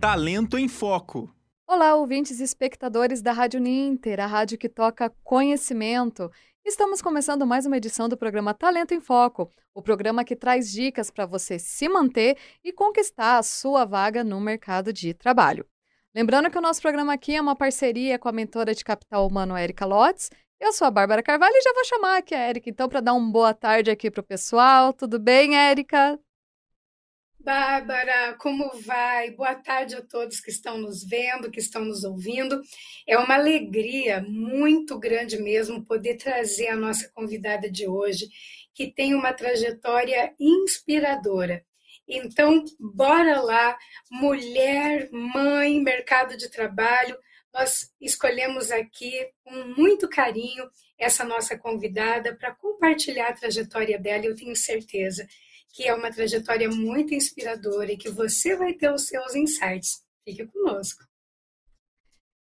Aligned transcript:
Talento 0.00 0.56
em 0.56 0.68
Foco. 0.68 1.28
Olá, 1.66 1.96
ouvintes 1.96 2.38
e 2.38 2.44
espectadores 2.44 3.20
da 3.20 3.32
Rádio 3.32 3.58
Ninter, 3.58 4.20
a 4.20 4.26
rádio 4.26 4.56
que 4.56 4.68
toca 4.68 5.12
conhecimento. 5.24 6.30
Estamos 6.64 7.02
começando 7.02 7.44
mais 7.44 7.66
uma 7.66 7.76
edição 7.76 8.08
do 8.08 8.16
programa 8.16 8.54
Talento 8.54 8.94
em 8.94 9.00
Foco, 9.00 9.50
o 9.74 9.82
programa 9.82 10.22
que 10.22 10.36
traz 10.36 10.70
dicas 10.70 11.10
para 11.10 11.26
você 11.26 11.58
se 11.58 11.88
manter 11.88 12.38
e 12.62 12.72
conquistar 12.72 13.38
a 13.38 13.42
sua 13.42 13.84
vaga 13.84 14.22
no 14.22 14.40
mercado 14.40 14.92
de 14.92 15.12
trabalho. 15.12 15.66
Lembrando 16.14 16.48
que 16.48 16.58
o 16.58 16.62
nosso 16.62 16.80
programa 16.80 17.14
aqui 17.14 17.34
é 17.34 17.40
uma 17.40 17.56
parceria 17.56 18.20
com 18.20 18.28
a 18.28 18.32
mentora 18.32 18.72
de 18.72 18.84
capital 18.84 19.26
humano 19.26 19.56
Érica 19.56 19.84
Lotz. 19.84 20.30
Eu 20.60 20.72
sou 20.72 20.86
a 20.86 20.92
Bárbara 20.92 21.24
Carvalho 21.24 21.56
e 21.56 21.62
já 21.62 21.72
vou 21.72 21.84
chamar 21.84 22.18
aqui 22.18 22.36
a 22.36 22.38
Érica, 22.38 22.70
então, 22.70 22.88
para 22.88 23.00
dar 23.00 23.14
uma 23.14 23.32
boa 23.32 23.52
tarde 23.52 23.90
aqui 23.90 24.12
para 24.12 24.20
o 24.20 24.24
pessoal. 24.24 24.92
Tudo 24.92 25.18
bem, 25.18 25.56
Érica? 25.56 26.20
Bárbara, 27.40 28.34
como 28.34 28.68
vai? 28.84 29.30
Boa 29.30 29.54
tarde 29.54 29.94
a 29.94 30.02
todos 30.02 30.40
que 30.40 30.50
estão 30.50 30.76
nos 30.76 31.04
vendo, 31.04 31.50
que 31.50 31.60
estão 31.60 31.84
nos 31.84 32.02
ouvindo. 32.02 32.60
É 33.06 33.16
uma 33.16 33.34
alegria 33.34 34.20
muito 34.20 34.98
grande 34.98 35.40
mesmo 35.40 35.84
poder 35.84 36.16
trazer 36.16 36.68
a 36.68 36.76
nossa 36.76 37.08
convidada 37.14 37.70
de 37.70 37.86
hoje, 37.86 38.28
que 38.74 38.92
tem 38.92 39.14
uma 39.14 39.32
trajetória 39.32 40.34
inspiradora. 40.38 41.64
Então, 42.08 42.64
bora 42.78 43.40
lá, 43.40 43.78
mulher, 44.10 45.08
mãe, 45.12 45.80
mercado 45.80 46.36
de 46.36 46.50
trabalho. 46.50 47.16
Nós 47.54 47.92
escolhemos 48.00 48.72
aqui 48.72 49.30
com 49.44 49.54
muito 49.76 50.08
carinho 50.08 50.68
essa 50.98 51.24
nossa 51.24 51.56
convidada 51.56 52.34
para 52.34 52.54
compartilhar 52.54 53.28
a 53.28 53.32
trajetória 53.32 53.98
dela, 53.98 54.26
eu 54.26 54.34
tenho 54.34 54.56
certeza 54.56 55.26
que 55.72 55.84
é 55.84 55.94
uma 55.94 56.10
trajetória 56.10 56.68
muito 56.68 57.14
inspiradora 57.14 57.92
e 57.92 57.96
que 57.96 58.10
você 58.10 58.56
vai 58.56 58.74
ter 58.74 58.92
os 58.92 59.06
seus 59.06 59.34
insights. 59.34 60.02
Fique 60.24 60.46
conosco. 60.46 61.08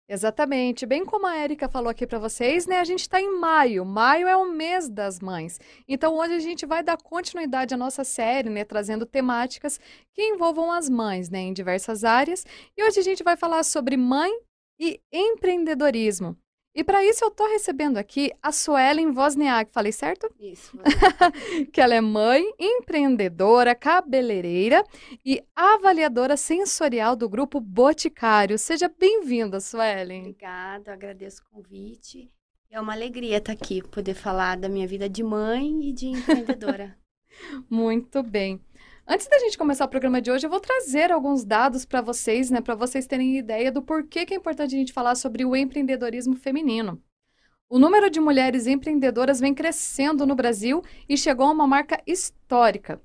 Exatamente. 0.09 0.85
Bem 0.85 1.07
como 1.07 1.27
a 1.27 1.37
Érica 1.37 1.69
falou 1.69 1.89
aqui 1.89 2.07
para 2.07 2.19
vocês, 2.19 2.67
né? 2.67 2.81
A 2.81 2.85
gente 2.85 3.01
está 3.01 3.21
em 3.21 3.39
maio. 3.39 3.85
Maio 3.85 4.29
é 4.29 4.37
o 4.37 4.53
mês 4.53 4.89
das 4.89 5.21
mães. 5.21 5.59
Então, 5.89 6.15
hoje 6.17 6.35
a 6.35 6.39
gente 6.39 6.67
vai 6.67 6.83
dar 6.83 6.99
continuidade 6.99 7.73
à 7.73 7.79
nossa 7.79 8.05
série, 8.05 8.51
né? 8.51 8.63
Trazendo 8.65 9.07
temáticas 9.07 9.81
que 10.13 10.23
envolvam 10.23 10.71
as 10.71 10.89
mães, 10.89 11.31
né? 11.31 11.39
Em 11.39 11.53
diversas 11.53 12.05
áreas. 12.05 12.45
E 12.77 12.85
hoje 12.85 13.01
a 13.01 13.03
gente 13.03 13.23
vai 13.23 13.39
falar 13.39 13.63
sobre 13.63 13.97
mãe 13.97 14.31
e 14.79 15.01
empreendedorismo. 15.11 16.37
E 16.75 16.83
para 16.83 17.05
isso 17.05 17.23
eu 17.23 17.29
estou 17.29 17.47
recebendo 17.51 17.99
aqui 17.99 18.33
a 18.43 18.51
Suelen 18.51 19.11
Wozniak, 19.11 19.71
falei 19.71 19.93
certo? 19.93 20.33
Isso. 20.41 20.79
que 21.71 21.81
ela 21.83 21.95
é 21.95 22.01
mãe, 22.01 22.43
empreendedora, 22.59 23.75
cabeleireira 23.75 24.83
e 25.25 25.45
avaliadora 25.55 26.35
sensorial 26.35 27.15
do 27.15 27.29
grupo 27.29 27.61
Boticário. 27.61 28.59
Seja 28.59 28.89
bem-vinda, 28.89 29.61
Suelen. 29.61 30.21
Obrigada, 30.21 30.95
agradeço 30.95 31.43
o 31.43 31.57
convite. 31.57 32.31
É 32.71 32.81
uma 32.81 32.95
alegria 32.95 33.37
estar 33.37 33.53
aqui, 33.53 33.83
poder 33.83 34.15
falar 34.15 34.57
da 34.57 34.67
minha 34.67 34.89
vida 34.89 35.11
de 35.11 35.23
mãe 35.23 35.91
e 35.91 35.93
de 35.93 36.07
empreendedora. 36.17 36.97
Muito 37.69 38.23
bem. 38.23 38.59
Antes 39.07 39.27
da 39.27 39.39
gente 39.41 39.59
começar 39.59 39.85
o 39.85 39.89
programa 39.89 40.23
de 40.23 40.31
hoje, 40.31 40.47
eu 40.47 40.51
vou 40.51 40.61
trazer 40.61 41.11
alguns 41.11 41.45
dados 41.45 41.85
para 41.85 42.01
vocês, 42.01 42.51
né, 42.51 42.61
para 42.61 42.77
vocês 42.77 43.05
terem 43.05 43.37
ideia 43.37 43.73
do 43.73 43.83
porquê 43.83 44.25
que 44.25 44.33
é 44.33 44.37
importante 44.37 44.77
a 44.77 44.79
gente 44.79 44.93
falar 44.93 45.17
sobre 45.17 45.45
o 45.45 45.57
empreendedorismo 45.57 46.37
feminino. 46.37 47.03
O 47.69 47.81
número 47.81 48.09
de 48.09 48.21
mulheres 48.21 48.67
empreendedoras 48.67 49.41
vem 49.41 49.53
crescendo 49.53 50.25
no 50.25 50.37
Brasil 50.37 50.83
e 51.09 51.17
chegou 51.17 51.47
a 51.47 51.51
uma 51.51 51.67
marca 51.67 52.01
histórica. 52.07 53.01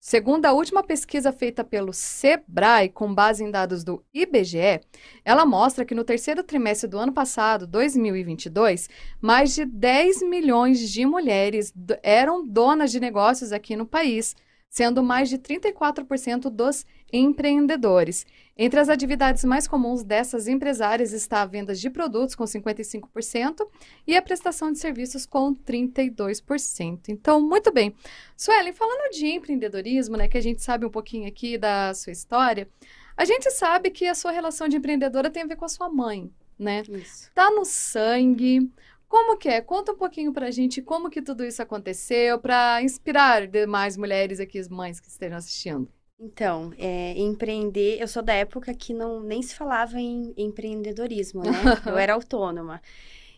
Segundo 0.00 0.46
a 0.46 0.52
última 0.52 0.82
pesquisa 0.82 1.30
feita 1.32 1.62
pelo 1.62 1.92
Sebrae, 1.92 2.88
com 2.88 3.14
base 3.14 3.44
em 3.44 3.50
dados 3.50 3.84
do 3.84 4.02
IBGE, 4.12 4.80
ela 5.22 5.44
mostra 5.44 5.84
que 5.84 5.94
no 5.94 6.02
terceiro 6.02 6.42
trimestre 6.42 6.88
do 6.88 6.98
ano 6.98 7.12
passado, 7.12 7.66
2022, 7.66 8.88
mais 9.20 9.54
de 9.54 9.66
10 9.66 10.22
milhões 10.22 10.80
de 10.90 11.04
mulheres 11.04 11.74
eram 12.02 12.44
donas 12.44 12.90
de 12.90 12.98
negócios 12.98 13.52
aqui 13.52 13.76
no 13.76 13.86
país 13.86 14.34
sendo 14.72 15.02
mais 15.02 15.28
de 15.28 15.36
34% 15.36 16.48
dos 16.48 16.86
empreendedores. 17.12 18.26
Entre 18.56 18.80
as 18.80 18.88
atividades 18.88 19.44
mais 19.44 19.68
comuns 19.68 20.02
dessas 20.02 20.48
empresárias 20.48 21.12
está 21.12 21.42
a 21.42 21.46
venda 21.46 21.74
de 21.74 21.90
produtos 21.90 22.34
com 22.34 22.44
55% 22.44 23.68
e 24.06 24.16
a 24.16 24.22
prestação 24.22 24.72
de 24.72 24.78
serviços 24.78 25.26
com 25.26 25.54
32%. 25.54 27.00
Então, 27.10 27.38
muito 27.38 27.70
bem. 27.70 27.94
Suelen, 28.34 28.72
falando 28.72 29.10
de 29.12 29.26
empreendedorismo, 29.26 30.16
né, 30.16 30.26
que 30.26 30.38
a 30.38 30.42
gente 30.42 30.62
sabe 30.62 30.86
um 30.86 30.90
pouquinho 30.90 31.28
aqui 31.28 31.58
da 31.58 31.92
sua 31.92 32.12
história, 32.12 32.66
a 33.14 33.26
gente 33.26 33.50
sabe 33.50 33.90
que 33.90 34.06
a 34.06 34.14
sua 34.14 34.30
relação 34.30 34.68
de 34.68 34.78
empreendedora 34.78 35.28
tem 35.28 35.42
a 35.42 35.46
ver 35.46 35.56
com 35.56 35.66
a 35.66 35.68
sua 35.68 35.90
mãe, 35.90 36.32
né? 36.58 36.82
Isso. 36.88 37.30
Tá 37.34 37.50
no 37.50 37.66
sangue, 37.66 38.70
como 39.12 39.36
que 39.36 39.46
é? 39.46 39.60
Conta 39.60 39.92
um 39.92 39.96
pouquinho 39.96 40.32
pra 40.32 40.50
gente 40.50 40.80
como 40.80 41.10
que 41.10 41.20
tudo 41.20 41.44
isso 41.44 41.60
aconteceu, 41.60 42.38
para 42.38 42.80
inspirar 42.82 43.46
demais 43.46 43.94
mulheres 43.94 44.40
aqui, 44.40 44.58
as 44.58 44.70
mães 44.70 44.98
que 44.98 45.06
estejam 45.06 45.36
assistindo. 45.36 45.86
Então, 46.18 46.72
é, 46.78 47.12
empreender, 47.18 48.00
eu 48.00 48.08
sou 48.08 48.22
da 48.22 48.32
época 48.32 48.72
que 48.72 48.94
não 48.94 49.20
nem 49.20 49.42
se 49.42 49.54
falava 49.54 50.00
em 50.00 50.32
empreendedorismo, 50.34 51.42
né? 51.42 51.52
eu 51.84 51.98
era 51.98 52.14
autônoma. 52.14 52.80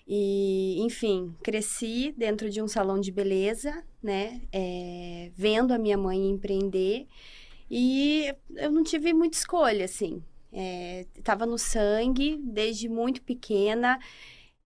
E, 0.07 0.81
enfim, 0.81 1.35
cresci 1.43 2.15
dentro 2.17 2.49
de 2.49 2.63
um 2.63 2.69
salão 2.69 3.01
de 3.01 3.11
beleza, 3.11 3.83
né? 4.01 4.43
É, 4.53 5.33
vendo 5.35 5.75
a 5.75 5.79
minha 5.79 5.99
mãe 5.99 6.31
empreender. 6.31 7.09
E 7.69 8.33
eu 8.55 8.71
não 8.71 8.85
tive 8.85 9.13
muita 9.13 9.37
escolha, 9.37 9.87
assim. 9.87 10.23
Estava 11.17 11.43
é, 11.43 11.49
no 11.49 11.59
sangue 11.59 12.39
desde 12.45 12.89
muito 12.89 13.23
pequena 13.23 13.99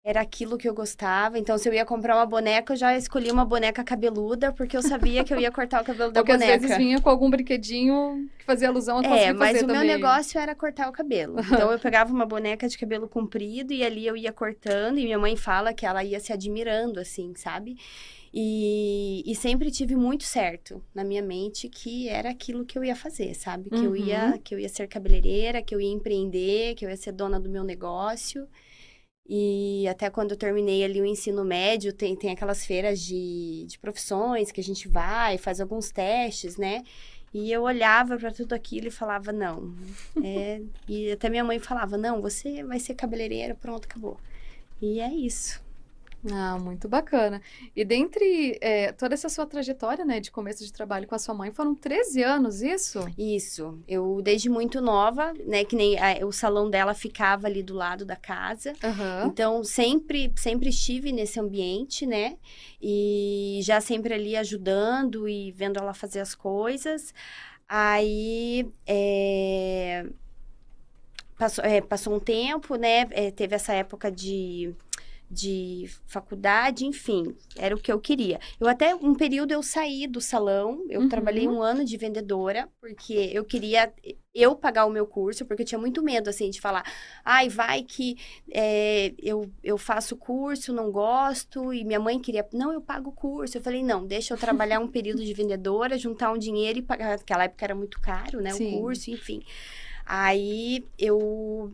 era 0.09 0.21
aquilo 0.21 0.57
que 0.57 0.67
eu 0.67 0.73
gostava. 0.73 1.37
Então, 1.37 1.55
se 1.55 1.69
eu 1.69 1.73
ia 1.73 1.85
comprar 1.85 2.15
uma 2.15 2.25
boneca, 2.25 2.73
eu 2.73 2.77
já 2.77 2.97
escolhi 2.97 3.29
uma 3.29 3.45
boneca 3.45 3.83
cabeluda, 3.83 4.51
porque 4.51 4.75
eu 4.75 4.81
sabia 4.81 5.23
que 5.23 5.31
eu 5.31 5.39
ia 5.39 5.51
cortar 5.51 5.83
o 5.83 5.85
cabelo 5.85 6.11
da 6.11 6.21
porque 6.21 6.31
boneca. 6.31 6.53
Porque 6.53 6.65
às 6.65 6.69
vezes 6.71 6.77
vinha 6.83 6.99
com 6.99 7.09
algum 7.11 7.29
brinquedinho 7.29 8.27
que 8.39 8.43
fazia 8.43 8.69
alusão 8.69 8.97
a 8.97 9.05
É, 9.05 9.31
mas 9.31 9.57
o 9.57 9.67
também. 9.67 9.75
meu 9.75 9.85
negócio 9.85 10.39
era 10.39 10.55
cortar 10.55 10.89
o 10.89 10.91
cabelo. 10.91 11.35
Então, 11.39 11.71
eu 11.71 11.77
pegava 11.77 12.11
uma 12.11 12.25
boneca 12.25 12.67
de 12.67 12.75
cabelo 12.75 13.07
comprido 13.07 13.71
e 13.71 13.83
ali 13.83 14.07
eu 14.07 14.17
ia 14.17 14.33
cortando. 14.33 14.97
E 14.97 15.03
minha 15.03 15.19
mãe 15.19 15.35
fala 15.35 15.75
que 15.75 15.85
ela 15.85 16.03
ia 16.03 16.19
se 16.19 16.33
admirando, 16.33 16.99
assim, 16.99 17.33
sabe? 17.35 17.77
E, 18.33 19.23
e, 19.25 19.35
sempre 19.35 19.69
tive 19.69 19.95
muito 19.95 20.23
certo 20.23 20.83
na 20.93 21.03
minha 21.03 21.21
mente 21.21 21.67
que 21.67 22.07
era 22.07 22.29
aquilo 22.29 22.65
que 22.65 22.77
eu 22.77 22.83
ia 22.83 22.95
fazer, 22.95 23.35
sabe? 23.35 23.69
Que 23.69 23.75
uhum. 23.75 23.85
eu 23.85 23.95
ia 23.95 24.39
que 24.43 24.55
eu 24.55 24.59
ia 24.59 24.69
ser 24.69 24.87
cabeleireira, 24.87 25.61
que 25.61 25.73
eu 25.73 25.81
ia 25.81 25.91
empreender, 25.91 26.75
que 26.75 26.85
eu 26.85 26.89
ia 26.89 26.97
ser 26.97 27.11
dona 27.11 27.39
do 27.39 27.49
meu 27.49 27.63
negócio. 27.63 28.47
E 29.31 29.87
até 29.87 30.09
quando 30.09 30.31
eu 30.31 30.37
terminei 30.37 30.83
ali 30.83 30.99
o 30.99 31.05
ensino 31.05 31.45
médio, 31.45 31.93
tem, 31.93 32.15
tem 32.15 32.31
aquelas 32.31 32.65
feiras 32.65 32.99
de, 32.99 33.63
de 33.67 33.77
profissões 33.77 34.51
que 34.51 34.59
a 34.59 34.63
gente 34.63 34.87
vai, 34.87 35.37
faz 35.37 35.61
alguns 35.61 35.91
testes, 35.91 36.57
né? 36.57 36.83
E 37.31 37.51
eu 37.51 37.61
olhava 37.61 38.17
para 38.17 38.31
tudo 38.31 38.53
aquilo 38.53 38.87
e 38.87 38.91
falava, 38.91 39.31
não. 39.31 39.75
É... 40.23 40.61
e 40.87 41.11
até 41.11 41.29
minha 41.29 41.43
mãe 41.43 41.59
falava, 41.59 41.95
não, 41.95 42.21
você 42.23 42.63
vai 42.63 42.79
ser 42.79 42.95
cabeleireira, 42.95 43.53
pronto, 43.53 43.85
acabou. 43.85 44.17
E 44.81 44.99
é 44.99 45.13
isso. 45.13 45.61
Ah, 46.31 46.57
muito 46.59 46.89
bacana. 46.89 47.41
E 47.73 47.85
dentre 47.85 48.57
é, 48.61 48.91
toda 48.91 49.13
essa 49.13 49.29
sua 49.29 49.45
trajetória, 49.45 50.03
né, 50.03 50.19
de 50.19 50.29
começo 50.31 50.63
de 50.65 50.73
trabalho 50.73 51.07
com 51.07 51.15
a 51.15 51.19
sua 51.19 51.33
mãe, 51.33 51.51
foram 51.51 51.73
13 51.73 52.23
anos, 52.23 52.61
isso? 52.61 52.99
Isso. 53.17 53.79
Eu, 53.87 54.21
desde 54.21 54.49
muito 54.49 54.81
nova, 54.81 55.33
né, 55.45 55.63
que 55.63 55.75
nem 55.75 55.97
a, 55.97 56.25
o 56.25 56.31
salão 56.31 56.69
dela 56.69 56.93
ficava 56.93 57.47
ali 57.47 57.63
do 57.63 57.73
lado 57.73 58.03
da 58.03 58.17
casa. 58.17 58.73
Uhum. 58.83 59.27
Então, 59.27 59.63
sempre, 59.63 60.33
sempre 60.35 60.69
estive 60.69 61.11
nesse 61.11 61.39
ambiente, 61.39 62.05
né, 62.05 62.37
e 62.81 63.59
já 63.63 63.79
sempre 63.79 64.13
ali 64.13 64.35
ajudando 64.35 65.27
e 65.27 65.51
vendo 65.53 65.79
ela 65.79 65.93
fazer 65.93 66.19
as 66.19 66.35
coisas. 66.35 67.13
Aí, 67.67 68.67
é... 68.85 70.05
Passou, 71.37 71.63
é, 71.63 71.79
passou 71.79 72.13
um 72.13 72.19
tempo, 72.19 72.75
né? 72.75 73.05
Teve 73.31 73.55
essa 73.55 73.71
época 73.71 74.11
de 74.11 74.75
de 75.29 75.89
faculdade, 76.07 76.85
enfim, 76.85 77.35
era 77.55 77.75
o 77.75 77.79
que 77.79 77.91
eu 77.91 77.99
queria. 77.99 78.39
Eu 78.59 78.67
até 78.67 78.95
um 78.95 79.13
período 79.13 79.51
eu 79.51 79.61
saí 79.61 80.07
do 80.07 80.19
salão, 80.19 80.83
eu 80.89 81.01
uhum. 81.01 81.09
trabalhei 81.09 81.47
um 81.47 81.61
ano 81.61 81.85
de 81.85 81.95
vendedora, 81.97 82.67
porque 82.79 83.29
eu 83.31 83.45
queria 83.45 83.93
eu 84.33 84.55
pagar 84.55 84.85
o 84.85 84.89
meu 84.89 85.05
curso, 85.05 85.45
porque 85.45 85.63
eu 85.63 85.65
tinha 85.65 85.79
muito 85.79 86.01
medo, 86.01 86.29
assim, 86.29 86.49
de 86.49 86.61
falar, 86.61 86.83
ai, 87.23 87.49
vai 87.49 87.83
que 87.83 88.17
é, 88.51 89.13
eu, 89.19 89.51
eu 89.63 89.77
faço 89.77 90.15
curso, 90.15 90.73
não 90.73 90.91
gosto, 90.91 91.73
e 91.73 91.83
minha 91.83 91.99
mãe 91.99 92.19
queria, 92.19 92.47
não, 92.53 92.71
eu 92.71 92.81
pago 92.81 93.09
o 93.09 93.13
curso. 93.13 93.57
Eu 93.57 93.61
falei, 93.61 93.83
não, 93.83 94.05
deixa 94.05 94.33
eu 94.33 94.37
trabalhar 94.37 94.79
um 94.79 94.87
período 94.89 95.23
de 95.23 95.33
vendedora, 95.33 95.97
juntar 95.97 96.31
um 96.31 96.37
dinheiro 96.37 96.79
e 96.79 96.81
pagar, 96.81 97.17
naquela 97.17 97.43
época 97.43 97.65
era 97.65 97.75
muito 97.75 97.99
caro, 97.99 98.41
né, 98.41 98.51
Sim. 98.51 98.75
o 98.75 98.79
curso, 98.79 99.11
enfim. 99.11 99.41
Aí 100.05 100.85
eu 100.97 101.71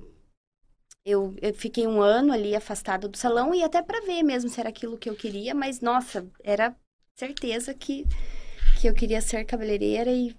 eu, 1.06 1.36
eu, 1.40 1.54
fiquei 1.54 1.86
um 1.86 2.02
ano 2.02 2.34
ali 2.34 2.56
afastada 2.56 3.08
do 3.08 3.16
salão 3.16 3.54
e 3.54 3.64
até 3.64 3.82
para 3.82 4.02
ver 4.02 4.24
mesmo 4.24 4.50
se 4.50 4.60
era 4.60 4.70
aquilo 4.70 4.98
que 4.98 5.10
eu 5.10 5.16
queria, 5.16 5.54
mas 5.54 5.80
nossa, 5.80 6.28
era 6.44 6.76
certeza 7.16 7.74
que, 7.76 8.06
que 8.82 8.88
eu 8.88 8.94
queria 8.94 9.22
ser 9.22 9.46
cabeleireira 9.46 10.12
e, 10.12 10.36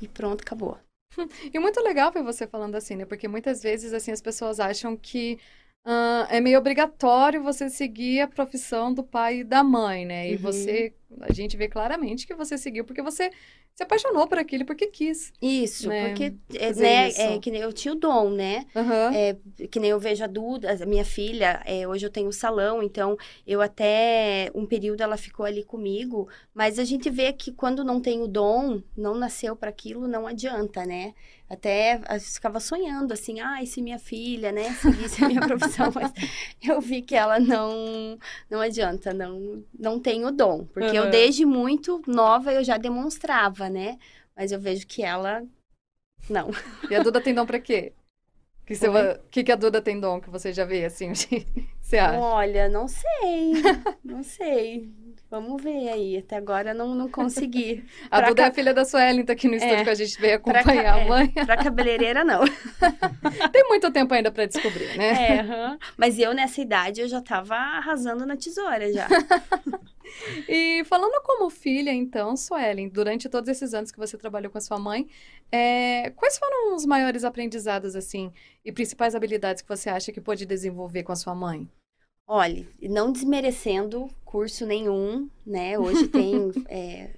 e, 0.00 0.08
pronto, 0.08 0.42
acabou. 0.42 0.78
E 1.52 1.58
muito 1.58 1.78
legal 1.80 2.10
ver 2.10 2.22
você 2.22 2.46
falando 2.46 2.74
assim, 2.74 2.96
né? 2.96 3.04
Porque 3.04 3.28
muitas 3.28 3.62
vezes, 3.62 3.92
assim, 3.92 4.10
as 4.10 4.20
pessoas 4.22 4.58
acham 4.58 4.96
que 4.96 5.38
uh, 5.86 6.26
é 6.30 6.40
meio 6.40 6.58
obrigatório 6.58 7.42
você 7.42 7.68
seguir 7.68 8.20
a 8.20 8.28
profissão 8.28 8.92
do 8.92 9.04
pai 9.04 9.40
e 9.40 9.44
da 9.44 9.62
mãe, 9.62 10.06
né? 10.06 10.30
E 10.30 10.36
Uhum. 10.36 10.42
você, 10.42 10.94
a 11.20 11.32
gente 11.32 11.56
vê 11.56 11.68
claramente 11.68 12.26
que 12.26 12.34
você 12.34 12.56
seguiu 12.58 12.84
porque 12.84 13.02
você 13.02 13.30
se 13.74 13.82
apaixonou 13.82 14.26
por 14.26 14.38
aquilo, 14.38 14.64
porque 14.64 14.86
quis. 14.86 15.32
Isso, 15.40 15.88
Né, 15.88 16.08
porque, 16.08 16.34
é, 16.54 16.72
né, 16.74 17.08
isso. 17.08 17.20
é 17.20 17.38
que 17.38 17.50
eu 17.50 17.72
tinha 17.72 17.92
o 17.94 17.96
dom, 17.96 18.30
né? 18.30 18.66
Aham. 18.76 19.12
É, 19.14 19.36
que 19.70 19.80
nem 19.80 19.90
eu 19.90 19.98
vejo 19.98 20.22
a 20.22 20.26
Duda, 20.26 20.72
a 20.72 20.86
minha 20.86 21.04
filha, 21.04 21.62
é, 21.64 21.86
hoje 21.88 22.04
eu 22.04 22.10
tenho 22.10 22.28
um 22.28 22.32
salão, 22.32 22.82
então 22.82 23.16
eu 23.46 23.60
até 23.60 24.50
um 24.54 24.66
período 24.66 25.00
ela 25.02 25.16
ficou 25.16 25.46
ali 25.46 25.64
comigo, 25.64 26.28
mas 26.54 26.78
a 26.78 26.84
gente 26.84 27.08
vê 27.08 27.32
que 27.32 27.52
quando 27.52 27.84
não 27.84 28.00
tem 28.00 28.20
o 28.20 28.26
dom, 28.26 28.82
não 28.96 29.14
nasceu 29.14 29.56
para 29.56 29.70
aquilo, 29.70 30.06
não 30.06 30.26
adianta, 30.26 30.84
né? 30.84 31.14
Até 31.48 31.96
eu 31.96 32.20
ficava 32.20 32.58
sonhando 32.60 33.12
assim, 33.12 33.40
ah, 33.40 33.60
se 33.66 33.82
minha 33.82 33.98
filha, 33.98 34.50
né, 34.50 34.72
seguisse 34.72 35.22
a 35.22 35.28
minha 35.28 35.40
profissão, 35.46 35.92
mas 35.94 36.10
eu 36.66 36.80
vi 36.80 37.02
que 37.02 37.14
ela 37.14 37.38
não 37.38 38.18
não 38.50 38.60
adianta, 38.60 39.12
não 39.12 39.62
não 39.78 40.00
tem 40.00 40.24
o 40.24 40.30
dom, 40.30 40.64
porque 40.72 40.96
eu 40.96 41.01
Aham. 41.02 41.10
desde 41.10 41.44
muito 41.44 42.02
nova 42.06 42.52
eu 42.52 42.64
já 42.64 42.76
demonstrava, 42.76 43.68
né? 43.68 43.98
Mas 44.36 44.52
eu 44.52 44.60
vejo 44.60 44.86
que 44.86 45.02
ela 45.02 45.44
não. 46.28 46.50
E 46.90 46.94
a 46.94 47.00
Duda 47.00 47.20
tem 47.20 47.34
dom 47.34 47.46
pra 47.46 47.60
quê? 47.60 47.92
Que, 48.66 48.74
você 48.76 49.18
que, 49.30 49.44
que 49.44 49.52
a 49.52 49.56
Duda 49.56 49.82
tem 49.82 49.98
dom 49.98 50.20
que 50.20 50.30
você 50.30 50.52
já 50.52 50.64
vê, 50.64 50.84
assim, 50.84 51.12
você 51.80 51.98
acha? 51.98 52.18
Olha, 52.18 52.68
não 52.68 52.86
sei, 52.88 53.52
não 54.04 54.22
sei. 54.22 54.90
Vamos 55.32 55.62
ver 55.62 55.88
aí. 55.88 56.18
Até 56.18 56.36
agora 56.36 56.74
não, 56.74 56.94
não 56.94 57.08
consegui. 57.10 57.82
A 58.10 58.18
pra 58.18 58.28
Duda 58.28 58.42
é 58.42 58.44
cá- 58.44 58.50
a 58.50 58.54
filha 58.54 58.74
da 58.74 58.84
Suelen, 58.84 59.24
tá 59.24 59.32
aqui 59.32 59.48
no 59.48 59.54
estúdio 59.54 59.76
É. 59.78 59.84
que 59.84 59.88
a 59.88 59.94
gente 59.94 60.20
veio 60.20 60.36
acompanhar 60.36 60.94
a 60.94 60.98
é. 60.98 61.08
mãe. 61.08 61.28
Pra 61.30 61.56
cabeleireira, 61.56 62.22
não. 62.22 62.42
Tem 63.50 63.66
muito 63.66 63.90
tempo 63.90 64.12
ainda 64.12 64.30
pra 64.30 64.44
descobrir, 64.44 64.94
né? 64.98 65.36
É, 65.36 65.40
aham. 65.40 65.78
Mas 65.96 66.18
eu, 66.18 66.34
nessa 66.34 66.60
idade, 66.60 67.00
eu 67.00 67.08
já 67.08 67.22
tava 67.22 67.54
arrasando 67.54 68.26
na 68.26 68.36
tesoura 68.36 68.92
já. 68.92 69.08
E 70.46 70.84
falando 70.84 71.22
como 71.22 71.48
filha, 71.48 71.90
então, 71.90 72.36
Suelen, 72.36 72.86
durante 72.90 73.30
todos 73.30 73.48
esses 73.48 73.72
anos 73.72 73.90
que 73.90 73.98
você 73.98 74.18
trabalhou 74.18 74.50
com 74.52 74.58
a 74.58 74.60
sua 74.60 74.78
mãe, 74.78 75.08
é, 75.50 76.10
quais 76.10 76.36
foram 76.36 76.76
os 76.76 76.84
maiores 76.84 77.24
aprendizados, 77.24 77.96
assim, 77.96 78.30
e 78.62 78.70
principais 78.70 79.14
habilidades 79.14 79.62
que 79.62 79.68
você 79.68 79.88
acha 79.88 80.12
que 80.12 80.20
pôde 80.20 80.44
desenvolver 80.44 81.02
com 81.02 81.12
a 81.12 81.16
sua 81.16 81.34
mãe? 81.34 81.66
Olha, 82.26 82.66
não 82.82 83.12
desmerecendo 83.12 84.08
curso 84.24 84.64
nenhum, 84.66 85.28
né? 85.46 85.78
Hoje 85.78 86.06
tem 86.08 86.50
é, 86.68 87.10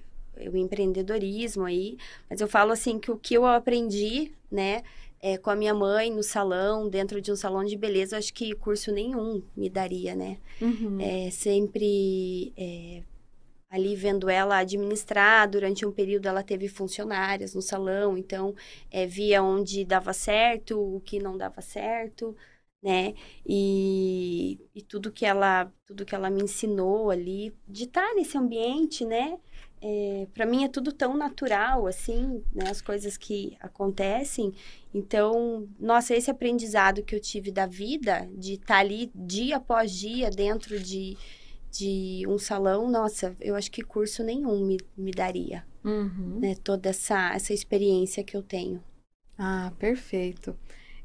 o 0.51 0.57
empreendedorismo 0.57 1.65
aí, 1.65 1.97
mas 2.29 2.41
eu 2.41 2.47
falo 2.47 2.71
assim 2.71 2.99
que 2.99 3.11
o 3.11 3.17
que 3.17 3.35
eu 3.35 3.45
aprendi, 3.45 4.31
né? 4.51 4.83
é, 5.25 5.39
com 5.39 5.49
a 5.49 5.55
minha 5.55 5.73
mãe 5.73 6.11
no 6.11 6.21
salão, 6.21 6.87
dentro 6.87 7.19
de 7.19 7.31
um 7.31 7.35
salão 7.35 7.63
de 7.63 7.75
beleza, 7.75 8.15
acho 8.15 8.31
que 8.31 8.53
curso 8.53 8.91
nenhum 8.91 9.41
me 9.57 9.69
daria, 9.71 10.13
né? 10.13 10.37
Uhum. 10.61 10.99
é, 11.01 11.31
sempre 11.31 12.53
é, 12.55 13.01
ali 13.67 13.95
vendo 13.95 14.29
ela 14.29 14.57
administrar. 14.57 15.49
Durante 15.49 15.83
um 15.83 15.91
período, 15.91 16.27
ela 16.27 16.43
teve 16.43 16.67
funcionárias 16.67 17.55
no 17.55 17.61
salão, 17.61 18.15
então 18.15 18.53
é, 18.91 19.07
via 19.07 19.41
onde 19.41 19.83
dava 19.83 20.13
certo, 20.13 20.79
o 20.79 21.01
que 21.01 21.17
não 21.17 21.35
dava 21.35 21.59
certo, 21.59 22.35
né? 22.85 23.15
E, 23.45 24.59
e 24.75 24.83
tudo 24.83 25.11
que 25.11 25.25
ela 25.25 25.71
tudo 25.87 26.05
que 26.05 26.15
ela 26.15 26.29
me 26.29 26.43
ensinou 26.43 27.11
ali 27.11 27.53
de 27.67 27.85
estar 27.85 28.13
nesse 28.15 28.37
ambiente, 28.37 29.05
né? 29.05 29.39
É, 29.81 30.27
para 30.33 30.45
mim 30.45 30.63
é 30.65 30.69
tudo 30.69 30.91
tão 30.93 31.17
natural 31.17 31.87
assim, 31.87 32.43
né? 32.53 32.69
As 32.69 32.81
coisas 32.81 33.17
que 33.17 33.57
acontecem. 33.61 34.53
Então, 34.93 35.67
nossa, 35.79 36.15
esse 36.15 36.31
aprendizado 36.31 37.03
que 37.03 37.15
eu 37.15 37.19
tive 37.19 37.51
da 37.51 37.65
vida, 37.67 38.29
de 38.37 38.53
estar 38.55 38.77
ali 38.79 39.11
dia 39.15 39.57
após 39.57 39.91
dia 39.91 40.31
dentro 40.31 40.79
de, 40.79 41.17
de 41.71 42.23
um 42.27 42.37
salão, 42.39 42.89
nossa, 42.89 43.35
eu 43.41 43.55
acho 43.55 43.71
que 43.71 43.83
curso 43.83 44.23
nenhum 44.23 44.65
me, 44.65 44.77
me 44.97 45.11
daria, 45.11 45.65
Uhum. 45.83 46.39
né? 46.39 46.55
Toda 46.63 46.89
essa, 46.89 47.33
essa 47.35 47.53
experiência 47.53 48.23
que 48.23 48.37
eu 48.37 48.43
tenho. 48.43 48.83
Ah, 49.37 49.71
perfeito. 49.79 50.57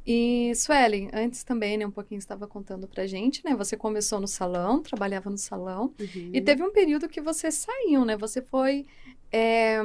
E, 0.07 0.53
Suelen, 0.55 1.11
antes 1.13 1.45
também, 1.45 1.77
né, 1.77 1.87
um 1.87 1.91
pouquinho 1.91 2.19
estava 2.19 2.47
contando 2.47 2.89
pra 2.89 3.07
gente, 3.07 3.45
né? 3.45 3.55
Você 3.55 3.77
começou 3.77 4.19
no 4.21 4.27
salão, 4.27 4.83
trabalhava 4.83 5.29
no 5.31 5.39
salão, 5.39 5.93
Uhum. 6.01 6.31
e 6.33 6.41
teve 6.41 6.63
um 6.63 6.73
período 6.73 7.09
que 7.09 7.21
você 7.21 7.51
saiu, 7.51 8.05
né? 8.05 8.17
Você 8.17 8.41
foi 8.41 8.87
é, 9.31 9.79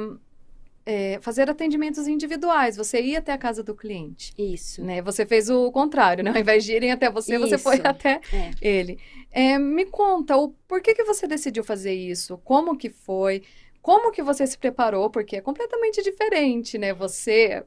é, 0.84 1.18
fazer 1.20 1.50
atendimentos 1.50 2.06
individuais, 2.08 2.76
você 2.76 3.00
ia 3.02 3.18
até 3.18 3.32
a 3.32 3.38
casa 3.38 3.62
do 3.62 3.74
cliente, 3.74 4.32
Isso. 4.38 4.82
né? 4.82 5.02
Você 5.02 5.26
fez 5.26 5.50
o 5.50 5.70
contrário, 5.70 6.24
né? 6.24 6.30
Ao 6.30 6.38
invés 6.38 6.64
de 6.64 6.72
irem 6.72 6.92
até 6.92 7.10
você, 7.10 7.38
você 7.38 7.58
foi 7.58 7.76
Isso. 7.76 7.86
até 7.86 8.20
É. 8.32 8.50
ele. 8.60 8.98
É, 9.30 9.58
me 9.58 9.84
conta, 9.86 10.36
o 10.36 10.48
porquê 10.66 10.94
que 10.94 11.04
você 11.04 11.26
decidiu 11.26 11.62
fazer 11.62 11.92
isso? 11.92 12.38
Como 12.38 12.76
que 12.76 12.88
foi? 12.88 13.42
Como 13.82 14.10
que 14.10 14.22
você 14.22 14.46
se 14.46 14.56
preparou? 14.56 15.10
Porque 15.10 15.36
é 15.36 15.40
completamente 15.40 16.02
diferente, 16.02 16.78
né? 16.78 16.94
Você, 16.94 17.64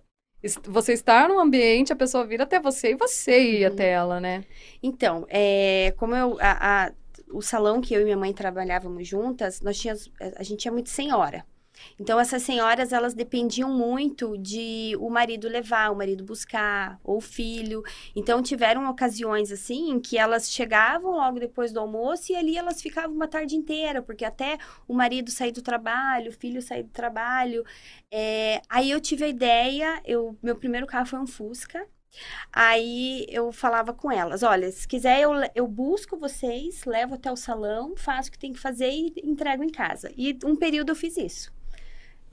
você 0.66 0.94
estar 0.94 1.28
num 1.30 1.40
ambiente, 1.40 1.92
a 1.94 1.96
pessoa 1.96 2.26
vir 2.26 2.42
até 2.42 2.60
você 2.60 2.92
e 2.92 2.96
você 2.96 3.40
ir 3.62 3.66
Uhum. 3.66 3.74
até 3.74 3.90
ela, 3.92 4.20
né? 4.20 4.46
Então, 4.82 5.26
é, 5.30 5.94
como 5.98 6.16
eu, 6.16 6.38
a, 6.40 6.86
a- 6.88 6.94
o 7.32 7.42
salão 7.42 7.82
que 7.82 7.94
eu 7.94 8.02
e 8.02 8.04
minha 8.06 8.18
mãe 8.18 8.34
trabalhávamos 8.34 9.08
juntas, 9.08 9.62
nós 9.62 9.78
tínhamos, 9.80 10.12
a 10.38 10.44
gente 10.44 10.60
tinha 10.62 10.72
muito 10.72 10.90
senhora. 10.90 11.46
Então, 12.00 12.20
essas 12.20 12.42
senhoras, 12.44 12.94
elas 12.94 13.14
dependiam 13.14 13.70
muito 13.70 14.38
de 14.38 14.96
o 15.00 15.10
marido 15.10 15.48
levar, 15.48 15.92
o 15.92 15.96
marido 15.96 16.24
buscar, 16.24 17.00
ou 17.04 17.18
o 17.18 17.22
filho. 17.22 17.84
Então, 18.16 18.42
tiveram 18.42 18.90
ocasiões, 18.90 19.52
assim, 19.52 19.92
em 19.92 20.00
que 20.00 20.18
elas 20.18 20.52
chegavam 20.52 21.12
logo 21.12 21.40
depois 21.40 21.72
do 21.72 21.80
almoço 21.80 22.32
e 22.32 22.36
ali 22.36 22.58
elas 22.58 22.82
ficavam 22.82 23.16
uma 23.16 23.28
tarde 23.28 23.56
inteira, 23.56 24.02
porque 24.02 24.26
até 24.26 24.58
o 24.88 24.94
marido 24.94 25.32
sair 25.32 25.52
do 25.52 25.62
trabalho, 25.62 26.30
o 26.30 26.34
filho 26.34 26.62
sair 26.62 26.84
do 26.84 26.90
trabalho. 26.90 27.64
É, 28.12 28.62
aí 28.70 28.90
eu 28.92 29.00
tive 29.00 29.26
a 29.26 29.28
ideia, 29.28 30.02
eu, 30.06 30.38
meu 30.42 30.56
primeiro 30.56 30.88
carro 30.88 31.06
foi 31.06 31.20
um 31.20 31.28
Fusca, 31.28 31.88
Aí 32.52 33.26
eu 33.30 33.52
falava 33.52 33.94
com 33.94 34.12
elas: 34.12 34.44
olha, 34.44 34.72
se 34.72 34.88
quiser, 34.88 35.22
eu, 35.22 35.32
eu 35.56 35.68
busco 35.68 36.18
vocês, 36.18 36.84
levo 36.86 37.16
até 37.16 37.32
o 37.32 37.36
salão, 37.36 37.96
faço 37.96 38.30
o 38.30 38.32
que 38.32 38.40
tem 38.40 38.54
que 38.54 38.60
fazer 38.60 38.90
e 38.90 39.14
entrego 39.24 39.64
em 39.64 39.70
casa. 39.70 40.12
E 40.18 40.38
um 40.44 40.56
período 40.56 40.90
eu 40.90 40.96
fiz 40.96 41.18
isso. 41.18 41.52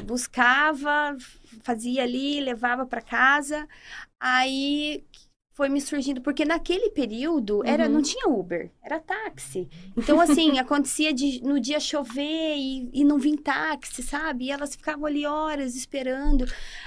Buscava, 0.05 1.17
fazia 1.63 2.03
ali, 2.03 2.41
levava 2.41 2.87
para 2.87 3.01
casa. 3.03 3.67
Aí 4.21 5.05
foi 5.53 5.69
me 5.71 5.81
surgindo, 5.81 6.21
porque 6.21 6.45
naquele 6.45 6.91
período 6.91 7.65
era, 7.65 7.87
Uhum. 7.87 7.93
não 7.95 8.03
tinha 8.03 8.29
Uber, 8.29 8.71
era 8.83 9.01
táxi. 9.01 9.69
Então, 9.97 10.21
assim, 10.21 10.59
acontecia 10.61 11.13
de 11.15 11.43
no 11.43 11.59
dia 11.59 11.81
chover 11.81 12.57
e, 12.57 12.91
e 12.93 13.05
não 13.05 13.19
vir 13.19 13.39
táxi, 13.39 14.03
sabe? 14.03 14.47
E 14.47 14.51
elas 14.51 14.75
ficavam 14.77 15.07
ali 15.07 15.25
horas 15.27 15.75
esperando. 15.75 16.45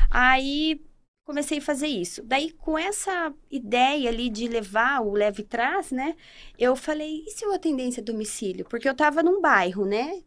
Aí 0.09 0.81
comecei 1.25 1.59
a 1.59 1.61
fazer 1.61 1.87
isso. 1.87 2.23
Daí, 2.23 2.51
com 2.51 2.77
essa 2.77 3.33
ideia 3.51 4.09
ali 4.09 4.29
de 4.29 4.47
levar 4.47 5.01
o 5.01 5.13
leve 5.13 5.43
trás, 5.43 5.91
né? 5.91 6.15
Eu 6.57 6.75
falei, 6.75 7.23
e 7.27 7.31
se 7.31 7.45
eu 7.45 7.53
atendesse 7.53 7.99
a 7.99 8.03
domicílio? 8.03 8.65
Porque 8.69 8.87
eu 8.89 8.95
tava 8.95 9.21
num 9.23 9.39
bairro, 9.41 9.85
né? 9.85 10.23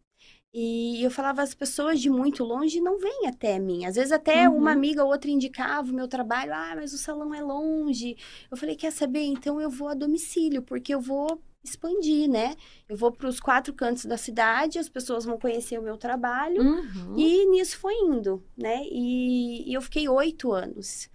E 0.55 1.03
eu 1.03 1.11
falava, 1.11 1.41
as 1.41 1.55
pessoas 1.55 1.99
de 2.01 2.11
muito 2.11 2.45
longe 2.45 2.79
não 2.81 2.99
vêm 2.99 3.27
até 3.27 3.59
mim. 3.59 3.87
Às 3.87 3.97
vezes 3.97 4.13
até 4.13 4.47
Uhum. 4.49 4.59
uma 4.59 4.73
amiga 4.73 5.03
ou 5.03 5.11
outra 5.11 5.31
indicava 5.31 5.91
o 5.91 5.95
meu 5.95 6.07
trabalho. 6.07 6.53
Ah, 6.53 6.75
mas 6.77 6.93
o 6.93 6.99
salão 6.99 7.33
é 7.35 7.41
longe. 7.43 8.17
Eu 8.51 8.57
falei, 8.59 8.77
quer 8.77 8.93
saber? 8.93 9.23
Então 9.25 9.59
eu 9.61 9.71
vou 9.71 9.89
a 9.89 9.95
domicílio, 9.95 10.61
porque 10.63 10.95
eu 10.95 11.01
vou 11.01 11.41
expandir, 11.65 12.29
né? 12.29 12.55
Eu 12.89 12.97
vou 12.97 13.11
para 13.13 13.29
os 13.29 13.41
quatro 13.41 13.73
cantos 13.73 14.05
da 14.05 14.19
cidade, 14.19 14.79
as 14.79 14.89
pessoas 14.91 15.25
vão 15.25 15.39
conhecer 15.39 15.79
o 15.79 15.83
meu 15.83 15.97
trabalho. 15.97 16.61
Uhum. 16.61 17.17
E 17.17 17.47
nisso 17.47 17.79
foi 17.79 17.95
indo, 17.95 18.45
né? 18.57 18.83
E, 18.91 19.71
e 19.71 19.73
eu 19.73 19.81
fiquei 19.81 20.07
oito 20.09 20.53
anos, 20.53 21.09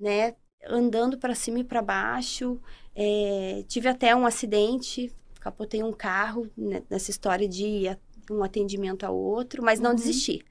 né? 0.00 0.34
Andando 0.66 1.18
para 1.18 1.34
cima 1.34 1.58
e 1.58 1.64
para 1.64 1.82
baixo. 1.82 2.58
É, 2.94 3.64
tive 3.68 3.88
até 3.88 4.14
um 4.16 4.24
acidente, 4.24 5.12
capotei 5.40 5.82
um 5.82 5.92
carro 5.92 6.50
né, 6.56 6.82
nessa 6.88 7.10
história 7.10 7.48
de 7.48 7.64
ir 7.66 7.88
um 8.32 8.42
atendimento 8.42 9.04
ao 9.04 9.16
outro, 9.16 9.62
mas 9.62 9.80
não 9.80 9.90
Uhum. 9.90 9.96
desisti. 9.96 10.44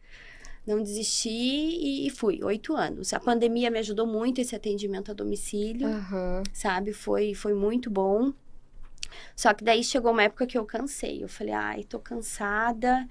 Não 0.65 0.81
desisti 0.83 1.29
e, 1.29 2.09
fui, 2.09 2.43
oito 2.43 2.75
anos. 2.75 3.13
A 3.13 3.19
pandemia 3.19 3.71
me 3.71 3.79
ajudou 3.79 4.05
muito 4.05 4.41
esse 4.41 4.55
atendimento 4.55 5.11
a 5.11 5.13
domicílio 5.13 5.87
Aham. 5.87 6.43
sabe? 6.53 6.91
Foi, 6.93 7.33
foi 7.33 7.53
muito 7.53 7.89
bom. 7.89 8.33
Só 9.35 9.53
que 9.53 9.63
daí 9.63 9.83
chegou 9.83 10.11
uma 10.11 10.23
época 10.23 10.45
que 10.47 10.57
eu 10.57 10.65
cansei. 10.65 11.23
Eu 11.23 11.29
falei, 11.29 11.53
ai, 11.53 11.83
tô 11.83 11.99
cansada. 11.99 13.07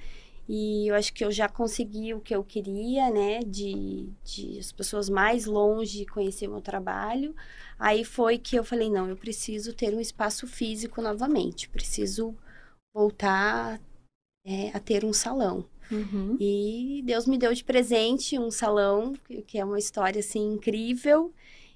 E 0.48 0.88
eu 0.88 0.94
acho 0.94 1.12
que 1.12 1.24
eu 1.24 1.30
já 1.30 1.48
consegui 1.48 2.14
o 2.14 2.20
que 2.20 2.34
eu 2.34 2.44
queria, 2.44 3.10
né? 3.10 3.40
De, 3.40 4.08
de 4.24 4.58
as 4.58 4.70
pessoas 4.70 5.08
mais 5.08 5.44
longe 5.44 6.06
conhecer 6.06 6.46
o 6.46 6.52
meu 6.52 6.60
trabalho. 6.60 7.34
Aí 7.78 8.04
foi 8.04 8.38
que 8.38 8.56
eu 8.56 8.64
falei, 8.64 8.88
não, 8.90 9.08
eu 9.08 9.16
preciso 9.16 9.72
ter 9.72 9.94
um 9.94 10.00
espaço 10.00 10.46
físico 10.46 11.02
novamente. 11.02 11.68
Preciso 11.68 12.34
voltar 12.94 13.80
é, 14.46 14.70
a 14.72 14.78
ter 14.78 15.04
um 15.04 15.12
salão. 15.12 15.64
Uhum. 15.90 16.36
E 16.40 17.02
Deus 17.04 17.26
me 17.26 17.36
deu 17.36 17.52
de 17.52 17.64
presente 17.64 18.38
um 18.38 18.50
salão, 18.50 19.12
que 19.46 19.58
é 19.58 19.64
uma 19.64 19.78
história 19.78 20.20
assim 20.20 20.54
incrível. 20.54 21.32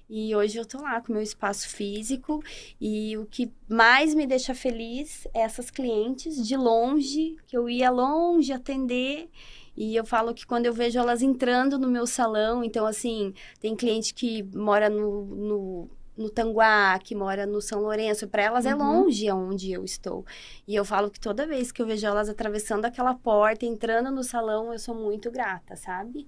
E 0.09 0.35
hoje 0.35 0.57
eu 0.57 0.65
tô 0.65 0.81
lá 0.81 0.99
com 0.99 1.13
meu 1.13 1.21
espaço 1.21 1.69
físico 1.69 2.43
e 2.81 3.15
o 3.17 3.25
que 3.25 3.49
mais 3.69 4.13
me 4.13 4.27
deixa 4.27 4.53
feliz 4.53 5.25
é 5.33 5.39
essas 5.39 5.71
clientes 5.71 6.45
de 6.45 6.57
longe, 6.57 7.37
que 7.47 7.55
eu 7.55 7.69
ia 7.69 7.89
longe 7.89 8.51
atender. 8.51 9.29
E 9.75 9.95
eu 9.95 10.03
falo 10.03 10.33
que 10.33 10.45
quando 10.45 10.65
eu 10.65 10.73
vejo 10.73 10.99
elas 10.99 11.21
entrando 11.21 11.79
no 11.79 11.87
meu 11.87 12.05
salão, 12.05 12.61
então 12.61 12.85
assim, 12.85 13.33
tem 13.61 13.73
cliente 13.73 14.13
que 14.13 14.43
mora 14.53 14.89
no, 14.89 15.25
no 15.25 15.89
no 16.17 16.29
Tanguá, 16.29 16.97
que 16.99 17.15
mora 17.15 17.45
no 17.45 17.61
São 17.61 17.81
Lourenço, 17.81 18.27
para 18.27 18.43
elas 18.43 18.65
é 18.65 18.75
uhum. 18.75 18.81
é 18.81 18.85
longe 18.85 19.27
aonde 19.27 19.71
eu 19.71 19.83
estou. 19.83 20.25
E 20.67 20.75
eu 20.75 20.85
falo 20.85 21.09
que 21.09 21.19
toda 21.19 21.47
vez 21.47 21.71
que 21.71 21.81
eu 21.81 21.85
vejo 21.85 22.05
elas 22.05 22.29
atravessando 22.29 22.85
aquela 22.85 23.13
porta, 23.13 23.65
entrando 23.65 24.11
no 24.11 24.23
salão, 24.23 24.71
eu 24.71 24.79
sou 24.79 24.95
muito 24.95 25.31
grata, 25.31 25.75
sabe? 25.75 26.27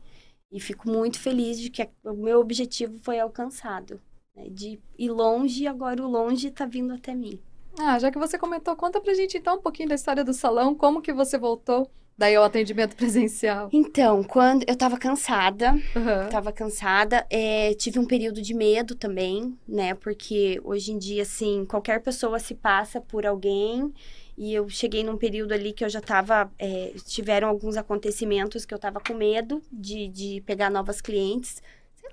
E 0.51 0.59
fico 0.59 0.89
muito 0.89 1.19
feliz 1.19 1.59
de 1.59 1.69
que 1.69 1.89
o 2.03 2.13
meu 2.13 2.39
objetivo 2.39 2.97
foi 3.01 3.19
alcançado. 3.19 3.99
Né? 4.35 4.49
De 4.49 4.79
ir 4.97 5.09
longe, 5.09 5.67
agora 5.67 6.01
o 6.01 6.09
longe 6.09 6.47
está 6.47 6.65
vindo 6.65 6.93
até 6.93 7.13
mim. 7.13 7.39
Ah, 7.79 7.97
já 7.99 8.11
que 8.11 8.19
você 8.19 8.37
comentou, 8.37 8.75
conta 8.75 9.01
pra 9.01 9.13
gente 9.13 9.37
então 9.37 9.55
um 9.55 9.61
pouquinho 9.61 9.89
da 9.89 9.95
história 9.95 10.23
do 10.23 10.33
salão, 10.33 10.75
como 10.75 11.01
que 11.01 11.11
você 11.11 11.37
voltou 11.37 11.89
Daí 12.17 12.37
o 12.37 12.43
atendimento 12.43 12.95
presencial. 12.97 13.69
Então, 13.71 14.23
quando 14.23 14.63
eu 14.67 14.75
tava 14.75 14.97
cansada, 14.97 15.73
uhum. 15.73 16.29
tava 16.29 16.51
cansada, 16.51 17.25
é, 17.29 17.73
tive 17.73 17.99
um 17.99 18.05
período 18.05 18.41
de 18.41 18.53
medo 18.53 18.95
também, 18.95 19.57
né? 19.67 19.93
Porque 19.95 20.61
hoje 20.63 20.91
em 20.91 20.97
dia, 20.97 21.23
assim, 21.23 21.65
qualquer 21.65 22.01
pessoa 22.01 22.39
se 22.39 22.53
passa 22.53 23.01
por 23.01 23.25
alguém. 23.25 23.91
E 24.35 24.53
eu 24.53 24.67
cheguei 24.67 25.03
num 25.03 25.17
período 25.17 25.53
ali 25.53 25.73
que 25.73 25.85
eu 25.85 25.89
já 25.89 26.01
tava. 26.01 26.51
É, 26.57 26.93
tiveram 27.05 27.47
alguns 27.47 27.77
acontecimentos 27.77 28.65
que 28.65 28.73
eu 28.73 28.79
tava 28.79 28.99
com 28.99 29.13
medo 29.13 29.61
de, 29.71 30.07
de 30.07 30.41
pegar 30.45 30.69
novas 30.69 31.01
clientes 31.01 31.61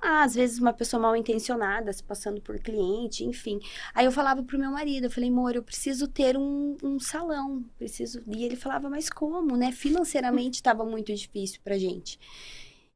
lá, 0.03 0.23
às 0.23 0.35
vezes 0.35 0.59
uma 0.59 0.73
pessoa 0.73 1.01
mal 1.01 1.17
intencionada, 1.17 1.93
se 1.93 2.03
passando 2.03 2.41
por 2.41 2.59
cliente, 2.59 3.25
enfim. 3.25 3.59
Aí 3.95 4.05
eu 4.05 4.13
falava 4.13 4.43
pro 4.43 4.59
meu 4.59 4.71
marido, 4.71 5.05
eu 5.05 5.11
falei, 5.11 5.31
amor, 5.31 5.55
eu 5.55 5.63
preciso 5.63 6.07
ter 6.07 6.37
um, 6.37 6.77
um 6.83 6.99
salão, 6.99 7.65
preciso. 7.79 8.23
E 8.27 8.45
ele 8.45 8.57
falava, 8.57 8.89
mas 8.89 9.09
como, 9.09 9.57
né? 9.57 9.73
Financeiramente 9.73 10.57
estava 10.61 10.85
muito 10.85 11.15
difícil 11.15 11.61
pra 11.63 11.79
gente. 11.79 12.19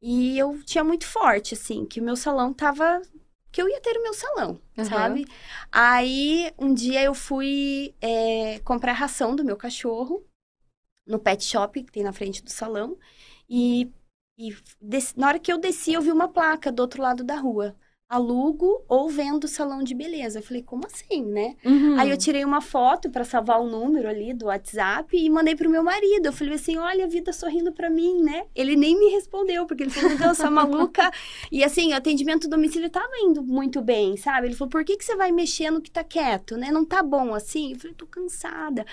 E 0.01 0.39
eu 0.39 0.63
tinha 0.65 0.85
muito 0.85 1.07
forte, 1.07 1.55
assim, 1.55 1.87
que 1.87 2.01
o 2.01 2.05
meu 2.05 2.17
salão 2.17 2.53
tava. 2.53 3.01
Que 3.51 3.63
eu 3.63 3.69
ia 3.69 3.81
ter 3.81 3.97
o 3.97 4.03
meu 4.03 4.13
salão, 4.13 4.61
uhum. 4.77 4.85
sabe? 4.85 5.27
Aí, 5.71 6.53
um 6.59 6.75
dia 6.75 7.03
eu 7.03 7.15
fui 7.15 7.95
é, 8.01 8.59
comprar 8.65 8.93
ração 8.93 9.37
do 9.37 9.45
meu 9.45 9.57
cachorro 9.57 10.25
no 11.07 11.19
pet 11.19 11.45
shop 11.45 11.83
que 11.85 11.93
tem 11.93 12.03
na 12.03 12.13
frente 12.13 12.43
do 12.43 12.51
salão. 12.51 12.99
E 13.49 13.91
e 14.37 14.55
na 15.17 15.29
hora 15.29 15.39
que 15.39 15.53
eu 15.53 15.59
desci, 15.59 15.93
eu 15.93 16.03
vi 16.03 16.11
uma 16.11 16.29
placa 16.29 16.73
do 16.73 16.81
outro 16.81 17.03
lado 17.03 17.23
da 17.23 17.37
rua. 17.37 17.77
Alugo 18.07 18.85
ou 18.87 19.09
vendo 19.09 19.49
salão 19.49 19.83
de 19.83 19.95
beleza. 19.95 20.39
Eu 20.39 20.43
falei, 20.43 20.63
como 20.63 20.87
assim, 20.87 21.25
né? 21.25 21.57
Uhum. 21.65 21.99
Aí 21.99 22.11
eu 22.11 22.17
tirei 22.19 22.45
uma 22.45 22.61
foto 22.61 23.11
para 23.11 23.25
salvar 23.25 23.61
o 23.61 23.69
número 23.69 24.09
ali 24.09 24.35
do 24.35 24.47
WhatsApp 24.47 25.17
e 25.17 25.31
mandei 25.31 25.57
pro 25.57 25.71
meu 25.71 25.83
marido. 25.83 26.27
Eu 26.27 26.33
falei 26.33 26.55
assim: 26.55 26.77
olha 26.77 27.07
a 27.07 27.09
vida 27.09 27.33
sorrindo 27.33 27.73
para 27.73 27.89
mim, 27.89 28.23
né? 28.23 28.47
Ele 28.55 28.77
nem 28.77 28.99
me 28.99 29.11
respondeu, 29.11 29.67
porque 29.67 29.85
ele 29.85 29.91
falou, 29.91 30.19
não, 30.19 30.31
essa 30.31 30.51
maluca. 30.51 31.11
e 31.51 31.65
assim, 31.65 31.93
o 31.93 31.97
atendimento 31.97 32.47
do 32.47 32.51
domicílio 32.51 32.91
tava 32.91 33.13
indo 33.21 33.43
muito 33.43 33.81
bem, 33.81 34.17
sabe? 34.17 34.49
Ele 34.49 34.55
falou, 34.55 34.71
por 34.71 34.85
que, 34.85 34.97
que 34.97 35.05
você 35.05 35.17
vai 35.17 35.33
mexer 35.33 35.71
no 35.71 35.81
que 35.81 35.91
tá 35.91 36.05
quieto, 36.05 36.57
né? 36.57 36.71
Não 36.71 36.85
tá 36.85 37.03
bom 37.03 37.35
assim? 37.35 37.73
Eu 37.73 37.79
falei, 37.79 37.95
tô 37.95 38.07
cansada. 38.07 38.85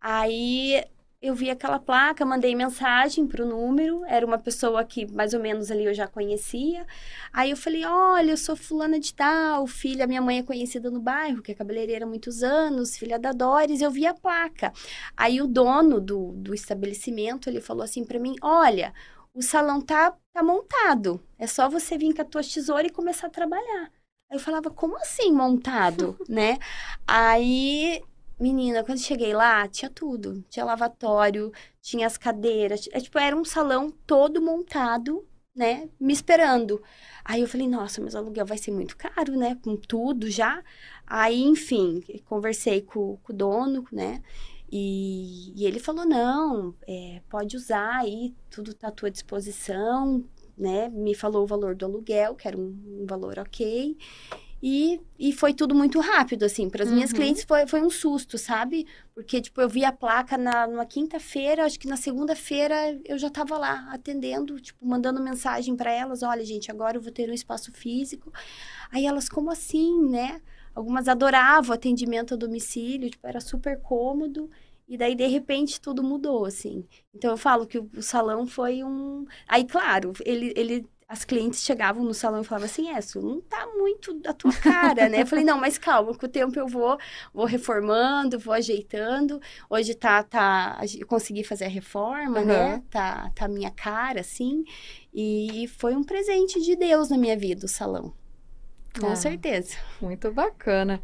Aí 0.00 0.82
eu 1.22 1.36
vi 1.36 1.48
aquela 1.50 1.78
placa, 1.78 2.26
mandei 2.26 2.52
mensagem 2.56 3.28
pro 3.28 3.46
número, 3.46 4.04
era 4.06 4.26
uma 4.26 4.38
pessoa 4.38 4.84
que 4.84 5.06
mais 5.12 5.32
ou 5.32 5.40
menos 5.40 5.70
ali 5.70 5.84
eu 5.84 5.94
já 5.94 6.08
conhecia. 6.08 6.84
Aí 7.32 7.50
eu 7.50 7.56
falei: 7.56 7.84
"Olha, 7.84 8.32
eu 8.32 8.36
sou 8.36 8.56
fulana 8.56 8.98
de 8.98 9.14
tal, 9.14 9.64
filha, 9.68 10.06
minha 10.06 10.20
mãe 10.20 10.38
é 10.38 10.42
conhecida 10.42 10.90
no 10.90 11.00
bairro, 11.00 11.40
que 11.40 11.52
é 11.52 11.54
cabeleireira 11.54 12.04
há 12.04 12.08
muitos 12.08 12.42
anos, 12.42 12.98
filha 12.98 13.18
da 13.20 13.30
Doris". 13.32 13.80
Eu 13.80 13.90
vi 13.90 14.04
a 14.04 14.12
placa. 14.12 14.72
Aí 15.16 15.40
o 15.40 15.46
dono 15.46 16.00
do, 16.00 16.32
do 16.32 16.52
estabelecimento, 16.54 17.48
ele 17.48 17.60
falou 17.60 17.84
assim 17.84 18.04
para 18.04 18.18
mim: 18.18 18.34
"Olha, 18.42 18.92
o 19.32 19.42
salão 19.42 19.80
tá 19.80 20.16
tá 20.34 20.42
montado. 20.42 21.22
É 21.38 21.46
só 21.46 21.68
você 21.68 21.96
vir 21.96 22.14
com 22.14 22.22
a 22.22 22.24
tua 22.24 22.42
tesoura 22.42 22.86
e 22.86 22.90
começar 22.90 23.28
a 23.28 23.30
trabalhar". 23.30 23.92
Eu 24.30 24.40
falava: 24.40 24.70
"Como 24.70 24.96
assim 24.96 25.32
montado?", 25.32 26.16
né? 26.28 26.58
Aí 27.06 28.02
Menina, 28.42 28.82
quando 28.82 28.98
cheguei 28.98 29.32
lá, 29.32 29.68
tinha 29.68 29.88
tudo. 29.88 30.44
Tinha 30.50 30.64
lavatório, 30.64 31.52
tinha 31.80 32.08
as 32.08 32.18
cadeiras. 32.18 32.88
É, 32.90 33.00
tipo, 33.00 33.16
era 33.16 33.36
um 33.36 33.44
salão 33.44 33.88
todo 34.04 34.42
montado, 34.42 35.24
né? 35.54 35.88
Me 36.00 36.12
esperando. 36.12 36.82
Aí 37.24 37.40
eu 37.40 37.46
falei, 37.46 37.68
nossa, 37.68 38.00
mas 38.00 38.14
o 38.14 38.18
aluguel 38.18 38.44
vai 38.44 38.58
ser 38.58 38.72
muito 38.72 38.96
caro, 38.96 39.36
né? 39.36 39.56
Com 39.62 39.76
tudo 39.76 40.28
já. 40.28 40.60
Aí, 41.06 41.40
enfim, 41.44 42.02
conversei 42.24 42.82
com, 42.82 43.16
com 43.22 43.32
o 43.32 43.36
dono, 43.36 43.84
né? 43.92 44.20
E, 44.70 45.52
e 45.54 45.64
ele 45.64 45.78
falou, 45.78 46.04
não, 46.04 46.74
é, 46.88 47.22
pode 47.30 47.56
usar 47.56 48.00
aí, 48.00 48.34
tudo 48.50 48.74
tá 48.74 48.88
à 48.88 48.90
tua 48.90 49.10
disposição, 49.10 50.24
né? 50.58 50.88
Me 50.88 51.14
falou 51.14 51.44
o 51.44 51.46
valor 51.46 51.76
do 51.76 51.84
aluguel, 51.84 52.34
que 52.34 52.48
era 52.48 52.58
um, 52.58 52.74
um 53.02 53.06
valor 53.06 53.38
ok. 53.38 53.96
E, 54.62 55.00
e 55.18 55.32
foi 55.32 55.52
tudo 55.52 55.74
muito 55.74 55.98
rápido, 55.98 56.44
assim. 56.44 56.70
Para 56.70 56.84
as 56.84 56.88
uhum. 56.88 56.94
minhas 56.94 57.12
clientes 57.12 57.42
foi, 57.42 57.66
foi 57.66 57.82
um 57.82 57.90
susto, 57.90 58.38
sabe? 58.38 58.86
Porque, 59.12 59.40
tipo, 59.40 59.60
eu 59.60 59.68
vi 59.68 59.84
a 59.84 59.90
placa 59.90 60.38
na, 60.38 60.68
numa 60.68 60.86
quinta-feira, 60.86 61.64
acho 61.64 61.80
que 61.80 61.88
na 61.88 61.96
segunda-feira 61.96 62.96
eu 63.04 63.18
já 63.18 63.26
estava 63.26 63.58
lá 63.58 63.88
atendendo, 63.90 64.60
tipo, 64.60 64.86
mandando 64.86 65.20
mensagem 65.20 65.74
para 65.74 65.90
elas: 65.90 66.22
olha, 66.22 66.44
gente, 66.44 66.70
agora 66.70 66.96
eu 66.96 67.02
vou 67.02 67.10
ter 67.10 67.28
um 67.28 67.34
espaço 67.34 67.72
físico. 67.72 68.32
Aí 68.92 69.04
elas, 69.04 69.28
como 69.28 69.50
assim, 69.50 70.08
né? 70.08 70.40
Algumas 70.72 71.08
adoravam 71.08 71.72
o 71.72 71.74
atendimento 71.74 72.34
a 72.34 72.36
domicílio, 72.36 73.10
tipo, 73.10 73.26
era 73.26 73.40
super 73.40 73.80
cômodo. 73.80 74.48
E 74.88 74.96
daí, 74.96 75.14
de 75.14 75.26
repente, 75.26 75.80
tudo 75.80 76.02
mudou, 76.04 76.44
assim. 76.44 76.86
Então, 77.14 77.30
eu 77.32 77.36
falo 77.36 77.66
que 77.66 77.78
o, 77.78 77.90
o 77.96 78.02
salão 78.02 78.46
foi 78.46 78.84
um... 78.84 79.26
Aí, 79.48 79.64
claro, 79.64 80.12
ele, 80.24 80.52
ele 80.56 80.86
as 81.12 81.26
clientes 81.26 81.62
chegavam 81.62 82.02
no 82.02 82.14
salão 82.14 82.40
e 82.40 82.44
falavam 82.44 82.64
assim, 82.64 82.88
é, 82.88 82.98
isso 82.98 83.20
não 83.20 83.38
tá 83.42 83.66
muito 83.76 84.14
da 84.14 84.32
tua 84.32 84.50
cara, 84.50 85.10
né? 85.10 85.20
Eu 85.20 85.26
falei, 85.26 85.44
não, 85.44 85.60
mas 85.60 85.76
calma, 85.76 86.14
com 86.14 86.24
o 86.24 86.28
tempo 86.28 86.58
eu 86.58 86.66
vou, 86.66 86.96
vou 87.34 87.44
reformando, 87.44 88.38
vou 88.38 88.54
ajeitando. 88.54 89.38
Hoje 89.68 89.94
tá, 89.94 90.22
tá, 90.22 90.80
eu 90.98 91.06
consegui 91.06 91.44
fazer 91.44 91.66
a 91.66 91.68
reforma, 91.68 92.40
uhum. 92.40 92.46
né? 92.46 92.82
Tá, 92.88 93.30
tá 93.34 93.44
a 93.44 93.48
minha 93.48 93.70
cara, 93.70 94.20
assim. 94.20 94.64
E 95.12 95.70
foi 95.76 95.94
um 95.94 96.02
presente 96.02 96.62
de 96.62 96.74
Deus 96.74 97.10
na 97.10 97.18
minha 97.18 97.36
vida, 97.36 97.66
o 97.66 97.68
salão. 97.68 98.14
Com 98.98 99.08
ah, 99.08 99.16
certeza. 99.16 99.76
Muito 100.00 100.30
bacana. 100.30 101.00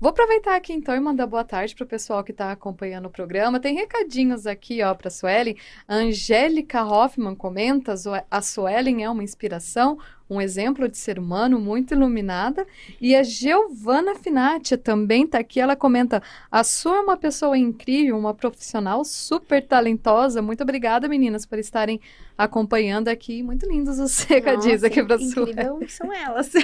Vou 0.00 0.10
aproveitar 0.10 0.56
aqui 0.56 0.72
então 0.72 0.94
e 0.94 1.00
mandar 1.00 1.26
boa 1.26 1.44
tarde 1.44 1.74
para 1.74 1.84
o 1.84 1.86
pessoal 1.86 2.24
que 2.24 2.32
está 2.32 2.50
acompanhando 2.50 3.06
o 3.06 3.10
programa. 3.10 3.60
Tem 3.60 3.74
recadinhos 3.74 4.46
aqui, 4.46 4.82
ó, 4.82 4.94
para 4.94 5.08
a 5.08 5.10
Suelen. 5.10 5.56
Angélica 5.88 6.84
Hoffman 6.84 7.34
comenta: 7.34 7.94
a 8.30 8.42
Suelen 8.42 9.04
é 9.04 9.10
uma 9.10 9.24
inspiração, 9.24 9.98
um 10.28 10.40
exemplo 10.40 10.88
de 10.88 10.96
ser 10.96 11.18
humano 11.18 11.58
muito 11.58 11.94
iluminada. 11.94 12.66
E 13.00 13.14
a 13.14 13.22
Giovana 13.22 14.14
Finati 14.14 14.76
também 14.76 15.24
está 15.24 15.38
aqui. 15.38 15.60
Ela 15.60 15.76
comenta: 15.76 16.22
a 16.50 16.64
sua 16.64 16.96
é 16.96 17.00
uma 17.00 17.16
pessoa 17.16 17.56
incrível, 17.56 18.16
uma 18.16 18.34
profissional 18.34 19.04
super 19.04 19.66
talentosa. 19.66 20.42
Muito 20.42 20.62
obrigada, 20.62 21.08
meninas, 21.08 21.46
por 21.46 21.58
estarem 21.58 22.00
acompanhando 22.36 23.08
aqui. 23.08 23.42
Muito 23.42 23.66
lindos 23.66 23.98
os 23.98 24.20
recadinhos 24.24 24.84
aqui 24.84 25.02
para 25.02 25.16
a 25.16 25.18
Suelen. 25.18 25.88
são 25.88 26.12
elas. 26.12 26.52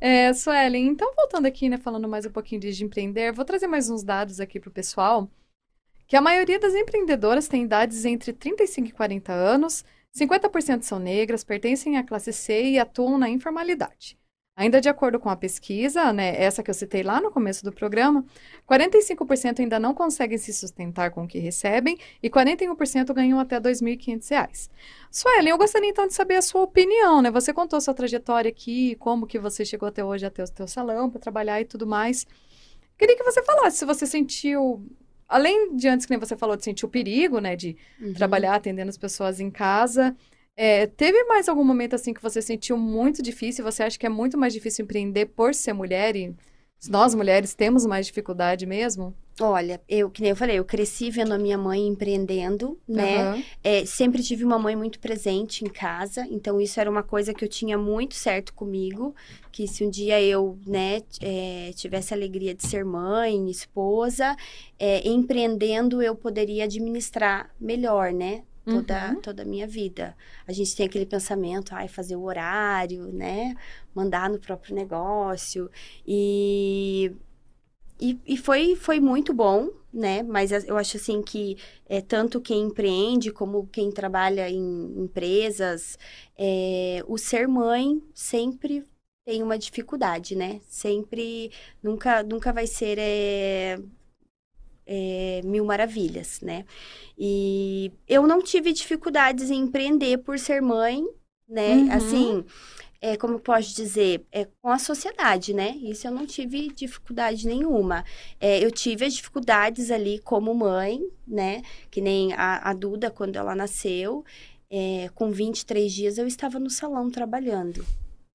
É, 0.00 0.32
Suelen, 0.32 0.86
então 0.86 1.12
voltando 1.14 1.46
aqui, 1.46 1.68
né, 1.68 1.76
falando 1.76 2.08
mais 2.08 2.24
um 2.26 2.30
pouquinho 2.30 2.60
de, 2.60 2.72
de 2.72 2.84
empreender, 2.84 3.32
vou 3.32 3.44
trazer 3.44 3.66
mais 3.66 3.90
uns 3.90 4.02
dados 4.02 4.40
aqui 4.40 4.58
para 4.58 4.68
o 4.68 4.72
pessoal, 4.72 5.28
que 6.06 6.16
a 6.16 6.20
maioria 6.20 6.58
das 6.58 6.74
empreendedoras 6.74 7.48
tem 7.48 7.64
idades 7.64 8.04
entre 8.04 8.32
35 8.32 8.88
e 8.88 8.92
40 8.92 9.32
anos, 9.32 9.84
50% 10.16 10.82
são 10.82 10.98
negras, 10.98 11.44
pertencem 11.44 11.96
à 11.96 12.04
classe 12.04 12.32
C 12.32 12.70
e 12.70 12.78
atuam 12.78 13.18
na 13.18 13.28
informalidade. 13.28 14.18
Ainda 14.58 14.80
de 14.80 14.88
acordo 14.88 15.20
com 15.20 15.30
a 15.30 15.36
pesquisa, 15.36 16.12
né, 16.12 16.34
essa 16.36 16.64
que 16.64 16.70
eu 16.70 16.74
citei 16.74 17.04
lá 17.04 17.20
no 17.20 17.30
começo 17.30 17.62
do 17.64 17.70
programa, 17.70 18.24
45% 18.68 19.60
ainda 19.60 19.78
não 19.78 19.94
conseguem 19.94 20.36
se 20.36 20.52
sustentar 20.52 21.12
com 21.12 21.22
o 21.22 21.28
que 21.28 21.38
recebem 21.38 21.96
e 22.20 22.28
41% 22.28 23.14
ganham 23.14 23.38
até 23.38 23.54
R$ 23.54 23.62
2.500. 23.62 24.68
Suelen, 25.12 25.50
eu 25.50 25.56
gostaria 25.56 25.88
então 25.88 26.08
de 26.08 26.14
saber 26.14 26.34
a 26.34 26.42
sua 26.42 26.62
opinião, 26.62 27.22
né? 27.22 27.30
Você 27.30 27.52
contou 27.52 27.80
sua 27.80 27.94
trajetória 27.94 28.48
aqui, 28.48 28.96
como 28.96 29.28
que 29.28 29.38
você 29.38 29.64
chegou 29.64 29.88
até 29.88 30.04
hoje 30.04 30.26
até 30.26 30.42
o 30.42 30.46
seu 30.48 30.66
salão 30.66 31.08
para 31.08 31.20
trabalhar 31.20 31.60
e 31.60 31.64
tudo 31.64 31.86
mais. 31.86 32.26
Queria 32.98 33.16
que 33.16 33.22
você 33.22 33.40
falasse 33.44 33.76
se 33.78 33.84
você 33.84 34.06
sentiu, 34.06 34.84
além 35.28 35.76
de 35.76 35.86
antes 35.88 36.06
que 36.06 36.16
você 36.16 36.36
falou 36.36 36.56
de 36.56 36.64
sentir 36.64 36.86
o 36.86 36.88
perigo, 36.88 37.38
né, 37.38 37.54
de 37.54 37.76
uhum. 38.00 38.14
trabalhar 38.14 38.54
atendendo 38.54 38.88
as 38.88 38.96
pessoas 38.96 39.38
em 39.40 39.50
casa, 39.50 40.16
é, 40.56 40.86
teve 40.86 41.22
mais 41.24 41.48
algum 41.48 41.62
momento 41.62 41.94
assim 41.94 42.12
que 42.12 42.22
você 42.22 42.42
sentiu 42.42 42.76
muito 42.76 43.22
difícil? 43.22 43.64
Você 43.64 43.82
acha 43.82 43.98
que 43.98 44.06
é 44.06 44.08
muito 44.08 44.36
mais 44.36 44.52
difícil 44.52 44.84
empreender 44.84 45.26
por 45.26 45.54
ser 45.54 45.72
mulher 45.72 46.16
e 46.16 46.34
nós 46.88 47.14
mulheres 47.14 47.54
temos 47.54 47.86
mais 47.86 48.06
dificuldade 48.06 48.66
mesmo? 48.66 49.14
Olha, 49.40 49.80
eu, 49.88 50.10
que 50.10 50.20
nem 50.20 50.30
eu 50.30 50.36
falei, 50.36 50.58
eu 50.58 50.64
cresci 50.64 51.10
vendo 51.10 51.32
a 51.32 51.38
minha 51.38 51.56
mãe 51.56 51.86
empreendendo, 51.86 52.76
né? 52.88 53.20
Aham. 53.22 53.42
É, 53.62 53.84
sempre 53.86 54.20
tive 54.22 54.44
uma 54.44 54.58
mãe 54.58 54.74
muito 54.74 54.98
presente 54.98 55.64
em 55.64 55.68
casa, 55.68 56.26
então 56.28 56.60
isso 56.60 56.80
era 56.80 56.90
uma 56.90 57.04
coisa 57.04 57.32
que 57.32 57.44
eu 57.44 57.48
tinha 57.48 57.78
muito 57.78 58.16
certo 58.16 58.52
comigo, 58.52 59.14
que 59.52 59.68
se 59.68 59.84
um 59.84 59.90
dia 59.90 60.20
eu, 60.20 60.58
né, 60.66 61.02
é, 61.20 61.70
tivesse 61.76 62.12
a 62.12 62.16
alegria 62.16 62.52
de 62.52 62.66
ser 62.66 62.84
mãe, 62.84 63.48
esposa, 63.48 64.34
é, 64.78 65.08
empreendendo 65.08 66.02
eu 66.02 66.16
poderia 66.16 66.64
administrar 66.64 67.50
melhor, 67.60 68.12
né? 68.12 68.42
Toda, 68.64 69.12
Uhum. 69.14 69.20
toda 69.22 69.42
a 69.44 69.46
minha 69.46 69.66
vida. 69.66 70.14
A 70.46 70.52
gente 70.52 70.76
tem 70.76 70.84
aquele 70.84 71.06
pensamento, 71.06 71.74
ai, 71.74 71.88
fazer 71.88 72.16
o 72.16 72.22
horário, 72.24 73.10
né? 73.12 73.54
Mandar 73.94 74.28
no 74.28 74.38
próprio 74.38 74.74
negócio. 74.74 75.70
E 76.06 77.10
e, 78.00 78.18
e 78.26 78.36
foi, 78.36 78.76
foi 78.76 79.00
muito 79.00 79.32
bom, 79.32 79.70
né? 79.92 80.22
Mas 80.22 80.52
eu 80.52 80.76
acho 80.76 80.96
assim 80.96 81.22
que 81.22 81.56
é, 81.88 82.00
tanto 82.00 82.40
quem 82.40 82.62
empreende 82.62 83.32
como 83.32 83.66
quem 83.66 83.90
trabalha 83.90 84.48
em 84.48 85.02
empresas, 85.02 85.98
é, 86.36 87.02
o 87.06 87.18
ser 87.18 87.48
mãe 87.48 88.02
sempre 88.14 88.84
tem 89.24 89.42
uma 89.42 89.58
dificuldade, 89.58 90.34
né? 90.34 90.60
Sempre, 90.68 91.50
nunca, 91.82 92.22
nunca 92.22 92.52
vai 92.52 92.66
ser 92.66 92.98
é, 92.98 93.78
é, 94.86 95.42
mil 95.44 95.64
maravilhas, 95.66 96.40
né? 96.40 96.64
E 97.18 97.92
eu 98.08 98.26
não 98.26 98.40
tive 98.42 98.72
dificuldades 98.72 99.50
em 99.50 99.60
empreender 99.60 100.18
por 100.18 100.38
ser 100.38 100.62
mãe, 100.62 101.04
né? 101.46 101.74
Uhum. 101.74 101.92
Assim, 101.92 102.44
é, 103.00 103.16
como 103.16 103.38
posso 103.38 103.74
dizer, 103.74 104.24
é 104.32 104.44
com 104.60 104.68
a 104.68 104.78
sociedade, 104.78 105.54
né? 105.54 105.70
Isso 105.82 106.06
eu 106.06 106.10
não 106.10 106.26
tive 106.26 106.68
dificuldade 106.68 107.46
nenhuma. 107.46 108.04
É, 108.40 108.64
eu 108.64 108.70
tive 108.70 109.04
as 109.04 109.14
dificuldades 109.14 109.90
ali 109.90 110.18
como 110.18 110.54
mãe, 110.54 111.00
né? 111.26 111.62
Que 111.90 112.00
nem 112.00 112.32
a, 112.32 112.70
a 112.70 112.72
Duda, 112.72 113.10
quando 113.10 113.36
ela 113.36 113.54
nasceu, 113.54 114.24
é, 114.70 115.08
com 115.14 115.30
23 115.30 115.92
dias 115.92 116.18
eu 116.18 116.26
estava 116.26 116.58
no 116.58 116.70
salão 116.70 117.10
trabalhando. 117.10 117.84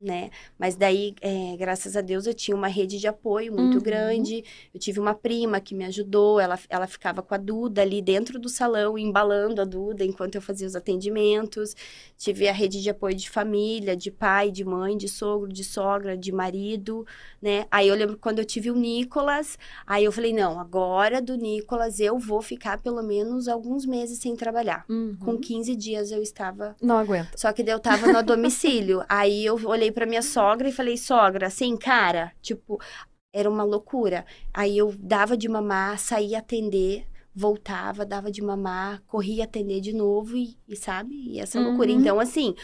Né? 0.03 0.31
Mas 0.59 0.75
daí, 0.75 1.15
é, 1.21 1.55
graças 1.57 1.95
a 1.95 2.01
Deus, 2.01 2.27
eu 2.27 2.33
tinha 2.33 2.57
uma 2.57 2.67
rede 2.67 2.99
de 2.99 3.07
apoio 3.07 3.53
muito 3.53 3.77
Uhum. 3.77 3.81
grande. 3.83 4.43
Eu 4.73 4.79
tive 4.79 4.99
uma 4.99 5.13
prima 5.13 5.61
que 5.61 5.73
me 5.73 5.85
ajudou, 5.85 6.41
ela, 6.41 6.59
ela 6.67 6.87
ficava 6.87 7.21
com 7.21 7.33
a 7.33 7.37
Duda 7.37 7.81
ali 7.81 8.01
dentro 8.01 8.37
do 8.37 8.49
salão, 8.49 8.97
embalando 8.97 9.61
a 9.61 9.63
Duda 9.63 10.03
enquanto 10.03 10.35
eu 10.35 10.41
fazia 10.41 10.67
os 10.67 10.75
atendimentos. 10.75 11.73
Tive 12.17 12.49
a 12.49 12.51
rede 12.51 12.81
de 12.81 12.89
apoio 12.89 13.15
de 13.15 13.29
família, 13.29 13.95
de 13.95 14.11
pai, 14.11 14.51
de 14.51 14.65
mãe, 14.65 14.97
de 14.97 15.07
sogro, 15.07 15.47
de 15.51 15.63
sogra, 15.63 16.17
de 16.17 16.31
marido, 16.33 17.05
né? 17.41 17.65
Aí 17.71 17.87
eu 17.87 17.95
lembro 17.95 18.17
quando 18.17 18.39
eu 18.39 18.45
tive 18.45 18.71
o 18.71 18.75
Nicolas, 18.75 19.57
aí 19.87 20.03
eu 20.03 20.11
falei, 20.11 20.33
não, 20.33 20.59
agora 20.59 21.21
do 21.21 21.35
Nicolas 21.37 21.99
eu 22.01 22.19
vou 22.19 22.41
ficar 22.41 22.81
pelo 22.81 23.01
menos 23.01 23.47
alguns 23.47 23.85
meses 23.85 24.19
sem 24.19 24.35
trabalhar. 24.35 24.83
Uhum. 24.89 25.15
Com 25.23 25.37
15 25.37 25.75
dias 25.77 26.11
eu 26.11 26.21
estava 26.21 26.75
Não 26.81 26.97
aguento. 26.97 27.37
só 27.37 27.53
que 27.53 27.63
daí 27.63 27.73
eu 27.73 27.79
tava 27.79 28.11
no 28.11 28.21
domicílio. 28.33 29.01
Aí 29.07 29.45
eu 29.45 29.55
olhei 29.65 29.92
pra 29.93 30.05
minha 30.05 30.21
sogra 30.21 30.67
e 30.67 30.71
falei, 30.71 30.97
sogra, 30.97 31.47
assim, 31.47 31.77
cara, 31.77 32.33
tipo, 32.41 32.79
era 33.33 33.49
uma 33.49 33.63
loucura. 33.63 34.25
Aí 34.53 34.77
eu 34.77 34.93
dava 34.99 35.37
de 35.37 35.47
mamar, 35.49 35.99
saía 35.99 36.39
atender, 36.39 37.05
voltava, 37.35 38.05
dava 38.05 38.31
de 38.31 38.41
mamar, 38.41 39.01
corria 39.07 39.45
atender 39.45 39.81
de 39.81 39.93
novo 39.93 40.37
e, 40.37 40.57
e 40.67 40.75
sabe? 40.75 41.15
E 41.15 41.39
essa 41.39 41.59
Uhum. 41.59 41.65
loucura. 41.65 41.91
Então, 41.91 42.19
assim, 42.19 42.55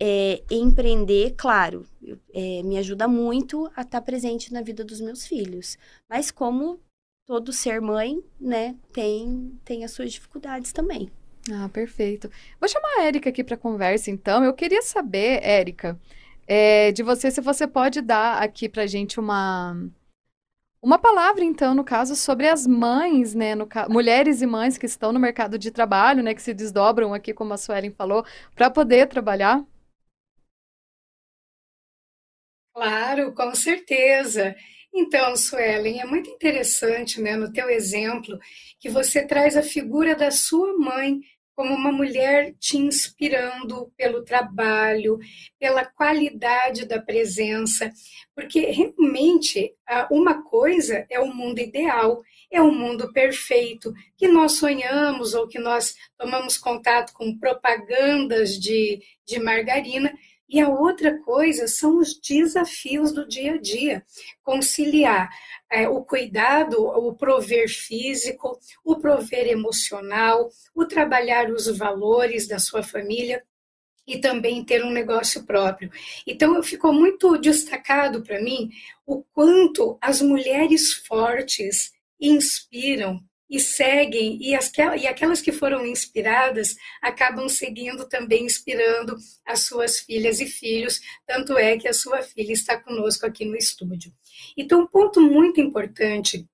é, 0.00 0.42
empreender, 0.50 1.34
claro, 1.36 1.86
é, 2.34 2.62
me 2.62 2.78
ajuda 2.78 3.06
muito 3.08 3.70
a 3.76 3.82
estar 3.82 4.00
presente 4.02 4.52
na 4.52 4.62
vida 4.62 4.84
dos 4.84 5.00
meus 5.00 5.26
filhos. 5.26 5.78
Mas 6.08 6.30
como 6.30 6.80
todo 7.26 7.52
ser 7.52 7.80
mãe, 7.80 8.22
né, 8.40 8.76
tem, 8.92 9.58
tem 9.64 9.84
as 9.84 9.92
suas 9.92 10.12
dificuldades 10.12 10.72
também. 10.72 11.10
Ah, 11.52 11.68
perfeito. 11.68 12.28
Vou 12.58 12.68
chamar 12.68 12.88
a 12.98 13.02
Érica 13.04 13.30
aqui 13.30 13.44
para 13.44 13.56
conversa, 13.56 14.10
então. 14.10 14.44
Eu 14.44 14.52
queria 14.52 14.82
saber, 14.82 15.40
Érica, 15.44 15.98
é, 16.46 16.92
de 16.92 17.02
você, 17.02 17.30
se 17.30 17.40
você 17.40 17.66
pode 17.66 18.00
dar 18.00 18.42
aqui 18.42 18.68
pra 18.68 18.86
gente 18.86 19.18
uma 19.20 19.76
uma 20.82 20.98
palavra, 20.98 21.44
então, 21.44 21.74
no 21.74 21.82
caso, 21.84 22.14
sobre 22.14 22.48
as 22.48 22.66
mães, 22.66 23.34
né, 23.34 23.54
no 23.54 23.68
mulheres 23.88 24.40
e 24.42 24.46
mães 24.46 24.78
que 24.78 24.86
estão 24.86 25.12
no 25.12 25.18
mercado 25.18 25.58
de 25.58 25.70
trabalho, 25.70 26.22
né, 26.22 26.34
que 26.34 26.42
se 26.42 26.54
desdobram 26.54 27.12
aqui, 27.12 27.34
como 27.34 27.52
a 27.52 27.56
Suelen 27.56 27.90
falou, 27.92 28.24
para 28.54 28.70
poder 28.70 29.08
trabalhar. 29.08 29.64
Claro, 32.74 33.32
com 33.34 33.54
certeza. 33.54 34.54
Então, 34.94 35.34
Suelen, 35.36 36.00
é 36.00 36.04
muito 36.06 36.30
interessante, 36.30 37.20
né, 37.20 37.36
no 37.36 37.52
teu 37.52 37.68
exemplo, 37.68 38.38
que 38.78 38.88
você 38.88 39.26
traz 39.26 39.56
a 39.56 39.62
figura 39.62 40.14
da 40.14 40.30
sua 40.30 40.76
mãe 40.78 41.20
como 41.56 41.74
uma 41.74 41.90
mulher 41.90 42.54
te 42.60 42.76
inspirando 42.76 43.90
pelo 43.96 44.22
trabalho, 44.22 45.18
pela 45.58 45.86
qualidade 45.86 46.84
da 46.84 47.00
presença, 47.00 47.90
porque 48.34 48.60
realmente 48.66 49.74
uma 50.10 50.42
coisa 50.42 51.06
é 51.10 51.18
o 51.18 51.32
mundo 51.32 51.58
ideal, 51.58 52.22
é 52.50 52.60
o 52.60 52.70
mundo 52.70 53.10
perfeito, 53.10 53.92
que 54.18 54.28
nós 54.28 54.52
sonhamos 54.52 55.32
ou 55.32 55.48
que 55.48 55.58
nós 55.58 55.94
tomamos 56.18 56.58
contato 56.58 57.14
com 57.14 57.38
propagandas 57.38 58.50
de, 58.58 59.00
de 59.26 59.38
margarina, 59.38 60.12
e 60.48 60.60
a 60.60 60.68
outra 60.68 61.18
coisa 61.22 61.66
são 61.66 61.98
os 61.98 62.18
desafios 62.20 63.12
do 63.12 63.26
dia 63.26 63.54
a 63.54 63.60
dia. 63.60 64.04
Conciliar 64.42 65.28
é, 65.70 65.88
o 65.88 66.04
cuidado, 66.04 66.80
o 66.84 67.14
prover 67.14 67.68
físico, 67.68 68.58
o 68.84 68.96
prover 68.96 69.48
emocional, 69.48 70.48
o 70.74 70.84
trabalhar 70.86 71.50
os 71.50 71.66
valores 71.76 72.46
da 72.46 72.58
sua 72.58 72.82
família 72.82 73.42
e 74.06 74.18
também 74.18 74.64
ter 74.64 74.84
um 74.84 74.90
negócio 74.90 75.44
próprio. 75.44 75.90
Então, 76.24 76.62
ficou 76.62 76.92
muito 76.92 77.36
destacado 77.38 78.22
para 78.22 78.40
mim 78.40 78.70
o 79.04 79.24
quanto 79.34 79.98
as 80.00 80.22
mulheres 80.22 80.94
fortes 80.94 81.92
inspiram 82.20 83.20
e 83.48 83.60
seguem, 83.60 84.38
e, 84.40 84.54
as, 84.54 84.72
e 85.00 85.06
aquelas 85.06 85.40
que 85.40 85.52
foram 85.52 85.86
inspiradas 85.86 86.76
acabam 87.00 87.48
seguindo 87.48 88.08
também, 88.08 88.44
inspirando 88.44 89.16
as 89.44 89.60
suas 89.60 90.00
filhas 90.00 90.40
e 90.40 90.46
filhos, 90.46 91.00
tanto 91.26 91.56
é 91.56 91.76
que 91.78 91.88
a 91.88 91.92
sua 91.92 92.22
filha 92.22 92.52
está 92.52 92.80
conosco 92.80 93.24
aqui 93.24 93.44
no 93.44 93.56
estúdio. 93.56 94.12
Então, 94.56 94.80
um 94.80 94.86
ponto 94.86 95.20
muito 95.20 95.60
importante 95.60 96.46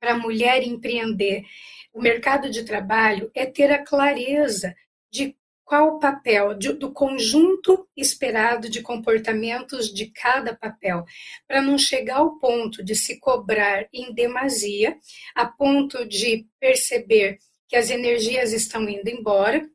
para 0.00 0.14
a 0.14 0.18
mulher 0.18 0.62
empreender 0.62 1.44
o 1.92 2.00
mercado 2.00 2.50
de 2.50 2.64
trabalho 2.64 3.30
é 3.34 3.44
ter 3.44 3.70
a 3.70 3.84
clareza 3.84 4.74
de 5.10 5.36
qual 5.72 5.96
o 5.96 5.98
papel 5.98 6.52
de, 6.52 6.74
do 6.74 6.92
conjunto 6.92 7.88
esperado 7.96 8.68
de 8.68 8.82
comportamentos 8.82 9.90
de 9.90 10.10
cada 10.10 10.54
papel, 10.54 11.02
para 11.48 11.62
não 11.62 11.78
chegar 11.78 12.16
ao 12.16 12.38
ponto 12.38 12.84
de 12.84 12.94
se 12.94 13.18
cobrar 13.18 13.88
em 13.90 14.12
demasia, 14.12 14.98
a 15.34 15.46
ponto 15.46 16.06
de 16.06 16.46
perceber 16.60 17.38
que 17.66 17.74
as 17.74 17.88
energias 17.88 18.52
estão 18.52 18.86
indo 18.86 19.08
embora 19.08 19.66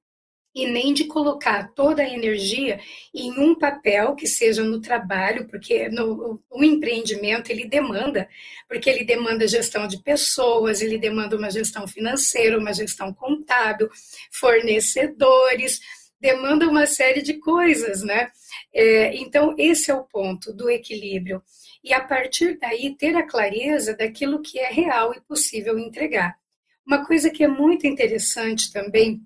e 0.58 0.66
nem 0.66 0.92
de 0.92 1.06
colocar 1.06 1.72
toda 1.76 2.02
a 2.02 2.10
energia 2.10 2.80
em 3.14 3.32
um 3.40 3.54
papel 3.54 4.16
que 4.16 4.26
seja 4.26 4.64
no 4.64 4.82
trabalho, 4.82 5.46
porque 5.48 5.88
no, 5.88 6.42
o 6.50 6.64
empreendimento 6.64 7.52
ele 7.52 7.68
demanda, 7.68 8.28
porque 8.68 8.90
ele 8.90 9.04
demanda 9.04 9.48
gestão 9.48 9.88
de 9.88 10.02
pessoas, 10.02 10.82
ele 10.82 10.98
demanda 10.98 11.38
uma 11.38 11.52
gestão 11.52 11.88
financeira, 11.88 12.58
uma 12.58 12.74
gestão 12.74 13.14
contábil, 13.14 13.88
fornecedores, 14.32 15.80
demanda 16.20 16.68
uma 16.68 16.88
série 16.88 17.22
de 17.22 17.36
coisas, 17.36 18.02
né? 18.02 18.32
É, 18.74 19.16
então, 19.16 19.54
esse 19.60 19.92
é 19.92 19.94
o 19.94 20.06
ponto 20.06 20.52
do 20.52 20.72
equilíbrio. 20.72 21.44
E 21.84 21.94
a 21.94 22.04
partir 22.04 22.58
daí, 22.58 22.96
ter 22.96 23.16
a 23.16 23.28
clareza 23.28 23.96
daquilo 23.96 24.42
que 24.42 24.58
é 24.58 24.72
real 24.72 25.14
e 25.14 25.22
possível 25.22 25.78
entregar. 25.78 26.36
Uma 26.84 27.06
coisa 27.06 27.30
que 27.30 27.44
é 27.44 27.48
muito 27.48 27.86
interessante 27.86 28.74
também 28.74 29.22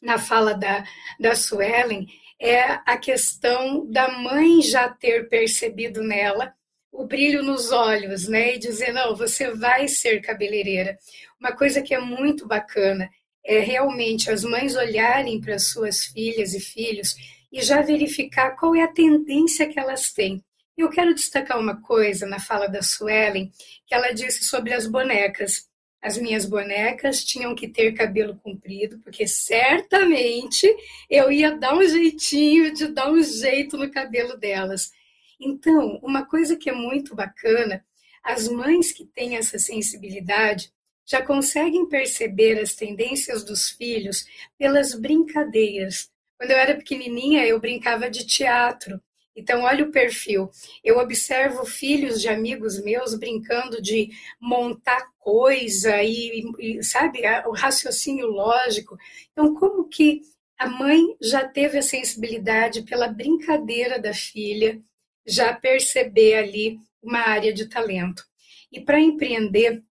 na 0.00 0.18
fala 0.18 0.54
da, 0.54 0.84
da 1.18 1.34
Suelen 1.34 2.06
é 2.40 2.62
a 2.86 2.96
questão 2.96 3.86
da 3.90 4.08
mãe 4.08 4.62
já 4.62 4.88
ter 4.88 5.28
percebido 5.28 6.02
nela 6.02 6.54
o 6.90 7.06
brilho 7.06 7.42
nos 7.42 7.70
olhos, 7.70 8.26
né? 8.26 8.54
E 8.54 8.58
dizer, 8.58 8.92
não, 8.92 9.14
você 9.14 9.50
vai 9.50 9.86
ser 9.86 10.20
cabeleireira. 10.20 10.98
Uma 11.38 11.52
coisa 11.52 11.80
que 11.82 11.94
é 11.94 12.00
muito 12.00 12.46
bacana 12.46 13.08
é 13.44 13.60
realmente 13.60 14.30
as 14.30 14.42
mães 14.42 14.74
olharem 14.74 15.40
para 15.40 15.54
as 15.54 15.68
suas 15.68 16.04
filhas 16.04 16.54
e 16.54 16.60
filhos 16.60 17.14
e 17.52 17.62
já 17.62 17.80
verificar 17.80 18.56
qual 18.56 18.74
é 18.74 18.82
a 18.82 18.92
tendência 18.92 19.68
que 19.68 19.78
elas 19.78 20.12
têm. 20.12 20.42
Eu 20.76 20.88
quero 20.88 21.14
destacar 21.14 21.58
uma 21.58 21.80
coisa 21.80 22.26
na 22.26 22.40
fala 22.40 22.66
da 22.66 22.82
Suelen, 22.82 23.50
que 23.86 23.94
ela 23.94 24.12
disse 24.12 24.44
sobre 24.44 24.72
as 24.72 24.86
bonecas. 24.86 25.68
As 26.02 26.16
minhas 26.16 26.46
bonecas 26.46 27.22
tinham 27.22 27.54
que 27.54 27.68
ter 27.68 27.92
cabelo 27.92 28.34
comprido, 28.36 28.98
porque 29.00 29.26
certamente 29.28 30.66
eu 31.10 31.30
ia 31.30 31.56
dar 31.56 31.76
um 31.76 31.86
jeitinho 31.86 32.72
de 32.72 32.88
dar 32.88 33.10
um 33.12 33.22
jeito 33.22 33.76
no 33.76 33.90
cabelo 33.90 34.36
delas. 34.36 34.92
Então, 35.38 35.98
uma 36.02 36.24
coisa 36.24 36.56
que 36.56 36.70
é 36.70 36.72
muito 36.72 37.14
bacana, 37.14 37.84
as 38.22 38.48
mães 38.48 38.92
que 38.92 39.04
têm 39.04 39.36
essa 39.36 39.58
sensibilidade 39.58 40.72
já 41.06 41.22
conseguem 41.22 41.88
perceber 41.88 42.58
as 42.60 42.74
tendências 42.74 43.44
dos 43.44 43.70
filhos 43.70 44.24
pelas 44.56 44.94
brincadeiras. 44.94 46.10
Quando 46.38 46.52
eu 46.52 46.56
era 46.56 46.76
pequenininha, 46.76 47.44
eu 47.46 47.58
brincava 47.58 48.08
de 48.08 48.24
teatro. 48.26 49.00
Então, 49.34 49.62
olha 49.62 49.84
o 49.84 49.92
perfil. 49.92 50.50
Eu 50.82 50.98
observo 50.98 51.64
filhos 51.64 52.20
de 52.20 52.28
amigos 52.28 52.82
meus 52.82 53.14
brincando 53.14 53.80
de 53.80 54.10
montar 54.40 55.08
coisa 55.18 56.02
e, 56.02 56.42
e, 56.58 56.82
sabe, 56.82 57.20
o 57.46 57.52
raciocínio 57.52 58.26
lógico. 58.26 58.96
Então, 59.32 59.54
como 59.54 59.88
que 59.88 60.22
a 60.58 60.68
mãe 60.68 61.16
já 61.22 61.48
teve 61.48 61.78
a 61.78 61.82
sensibilidade 61.82 62.82
pela 62.82 63.08
brincadeira 63.08 63.98
da 63.98 64.12
filha, 64.12 64.78
já 65.26 65.54
perceber 65.54 66.34
ali 66.34 66.78
uma 67.02 67.20
área 67.20 67.50
de 67.52 67.66
talento. 67.66 68.22
E 68.70 68.78
para 68.78 69.00
empreender, 69.00 69.82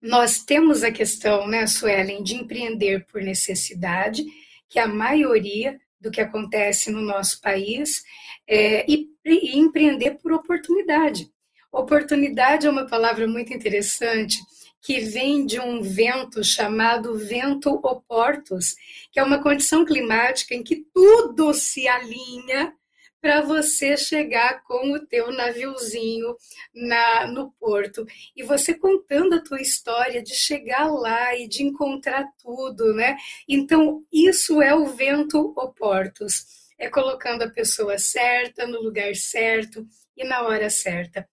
nós 0.00 0.44
temos 0.44 0.84
a 0.84 0.92
questão, 0.92 1.48
né, 1.48 1.66
Suelen, 1.66 2.22
de 2.22 2.36
empreender 2.36 3.04
por 3.06 3.20
necessidade, 3.20 4.24
que 4.68 4.78
a 4.78 4.86
maioria 4.86 5.80
do 6.02 6.10
que 6.10 6.20
acontece 6.20 6.90
no 6.90 7.00
nosso 7.00 7.40
país, 7.40 8.02
é, 8.46 8.84
e, 8.90 9.08
e 9.24 9.58
empreender 9.58 10.18
por 10.22 10.32
oportunidade. 10.32 11.30
Oportunidade 11.72 12.66
é 12.66 12.70
uma 12.70 12.86
palavra 12.86 13.26
muito 13.26 13.54
interessante 13.54 14.38
que 14.82 14.98
vem 15.00 15.46
de 15.46 15.60
um 15.60 15.80
vento 15.80 16.42
chamado 16.42 17.16
vento 17.16 17.70
oportus, 17.84 18.74
que 19.12 19.20
é 19.20 19.22
uma 19.22 19.40
condição 19.40 19.84
climática 19.84 20.54
em 20.54 20.62
que 20.62 20.84
tudo 20.92 21.54
se 21.54 21.86
alinha 21.86 22.74
para 23.22 23.40
você 23.40 23.96
chegar 23.96 24.64
com 24.64 24.92
o 24.92 25.06
teu 25.06 25.30
naviozinho 25.30 26.36
na, 26.74 27.24
no 27.28 27.52
porto. 27.52 28.04
E 28.34 28.42
você 28.42 28.74
contando 28.74 29.36
a 29.36 29.40
tua 29.40 29.62
história 29.62 30.20
de 30.20 30.34
chegar 30.34 30.92
lá 30.92 31.32
e 31.36 31.46
de 31.46 31.62
encontrar 31.62 32.26
tudo, 32.42 32.92
né? 32.92 33.16
Então, 33.48 34.04
isso 34.12 34.60
é 34.60 34.74
o 34.74 34.86
vento 34.86 35.54
oportus. 35.56 36.44
É 36.76 36.88
colocando 36.88 37.42
a 37.42 37.50
pessoa 37.50 37.96
certa, 37.96 38.66
no 38.66 38.82
lugar 38.82 39.14
certo 39.14 39.86
e 40.16 40.24
na 40.24 40.42
hora 40.42 40.68
certa. 40.68 41.28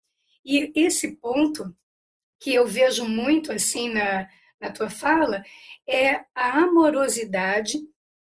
E 0.46 0.72
esse 0.76 1.16
ponto 1.16 1.76
que 2.40 2.54
eu 2.54 2.68
vejo 2.68 3.04
muito 3.06 3.52
assim 3.52 3.92
na, 3.92 4.30
na 4.62 4.72
tua 4.72 4.92
fala 4.92 5.44
é 5.88 6.24
a 6.36 6.60
amorosidade 6.60 7.80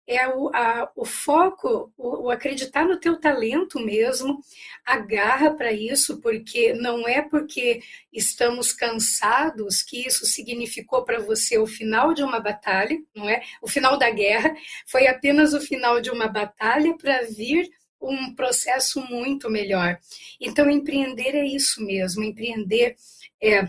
é 0.07 0.25
o, 0.29 0.49
a, 0.55 0.89
o 0.95 1.03
foco, 1.03 1.91
o, 1.97 2.23
o, 2.23 2.31
acreditar 2.31 2.85
no 2.85 2.97
teu 2.97 3.19
talento 3.19 3.77
mesmo, 3.77 4.39
a 4.85 4.97
garra 4.97 5.51
para 5.51 5.73
isso, 5.73 6.21
porque 6.21 6.73
não 6.73 7.05
é 7.05 7.21
porque 7.21 7.81
estamos 8.11 8.71
cansados 8.71 9.83
que 9.83 10.07
isso 10.07 10.25
significou 10.25 11.03
para 11.03 11.19
você 11.19 11.57
o 11.57 11.67
final 11.67 12.13
de 12.13 12.23
uma 12.23 12.39
batalha, 12.39 12.97
não 13.13 13.27
é? 13.27 13.43
O 13.61 13.67
final 13.67 13.97
da 13.97 14.09
guerra 14.09 14.55
foi 14.85 15.07
apenas 15.07 15.53
o 15.53 15.59
final 15.59 15.99
de 15.99 16.09
uma 16.09 16.27
batalha 16.27 16.95
para 16.97 17.23
vir 17.23 17.69
um 18.01 18.33
processo 18.33 19.01
muito 19.01 19.49
melhor. 19.49 19.99
Então, 20.39 20.69
empreender 20.69 21.35
é 21.35 21.45
isso 21.45 21.83
mesmo, 21.83 22.23
empreender 22.23 22.95
é 23.41 23.67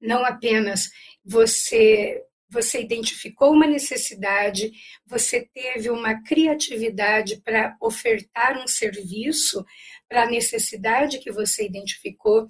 não 0.00 0.24
apenas 0.24 0.90
você 1.24 2.22
você 2.52 2.82
identificou 2.82 3.52
uma 3.52 3.66
necessidade, 3.66 4.70
você 5.06 5.48
teve 5.54 5.88
uma 5.88 6.22
criatividade 6.22 7.40
para 7.40 7.74
ofertar 7.80 8.62
um 8.62 8.68
serviço 8.68 9.64
para 10.06 10.24
a 10.24 10.30
necessidade 10.30 11.18
que 11.18 11.32
você 11.32 11.64
identificou. 11.64 12.46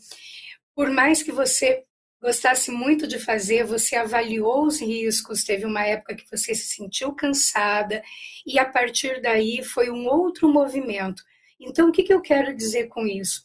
Por 0.74 0.90
mais 0.90 1.22
que 1.22 1.30
você 1.30 1.84
gostasse 2.20 2.70
muito 2.72 3.06
de 3.06 3.18
fazer, 3.18 3.64
você 3.64 3.94
avaliou 3.94 4.66
os 4.66 4.80
riscos, 4.80 5.44
teve 5.44 5.64
uma 5.64 5.84
época 5.84 6.16
que 6.16 6.28
você 6.30 6.54
se 6.54 6.74
sentiu 6.74 7.12
cansada, 7.12 8.02
e 8.44 8.58
a 8.58 8.64
partir 8.64 9.20
daí 9.20 9.62
foi 9.62 9.90
um 9.90 10.06
outro 10.06 10.48
movimento. 10.48 11.22
Então, 11.60 11.88
o 11.88 11.92
que, 11.92 12.12
eu 12.12 12.20
quero 12.20 12.56
dizer 12.56 12.88
com 12.88 13.06
isso? 13.06 13.44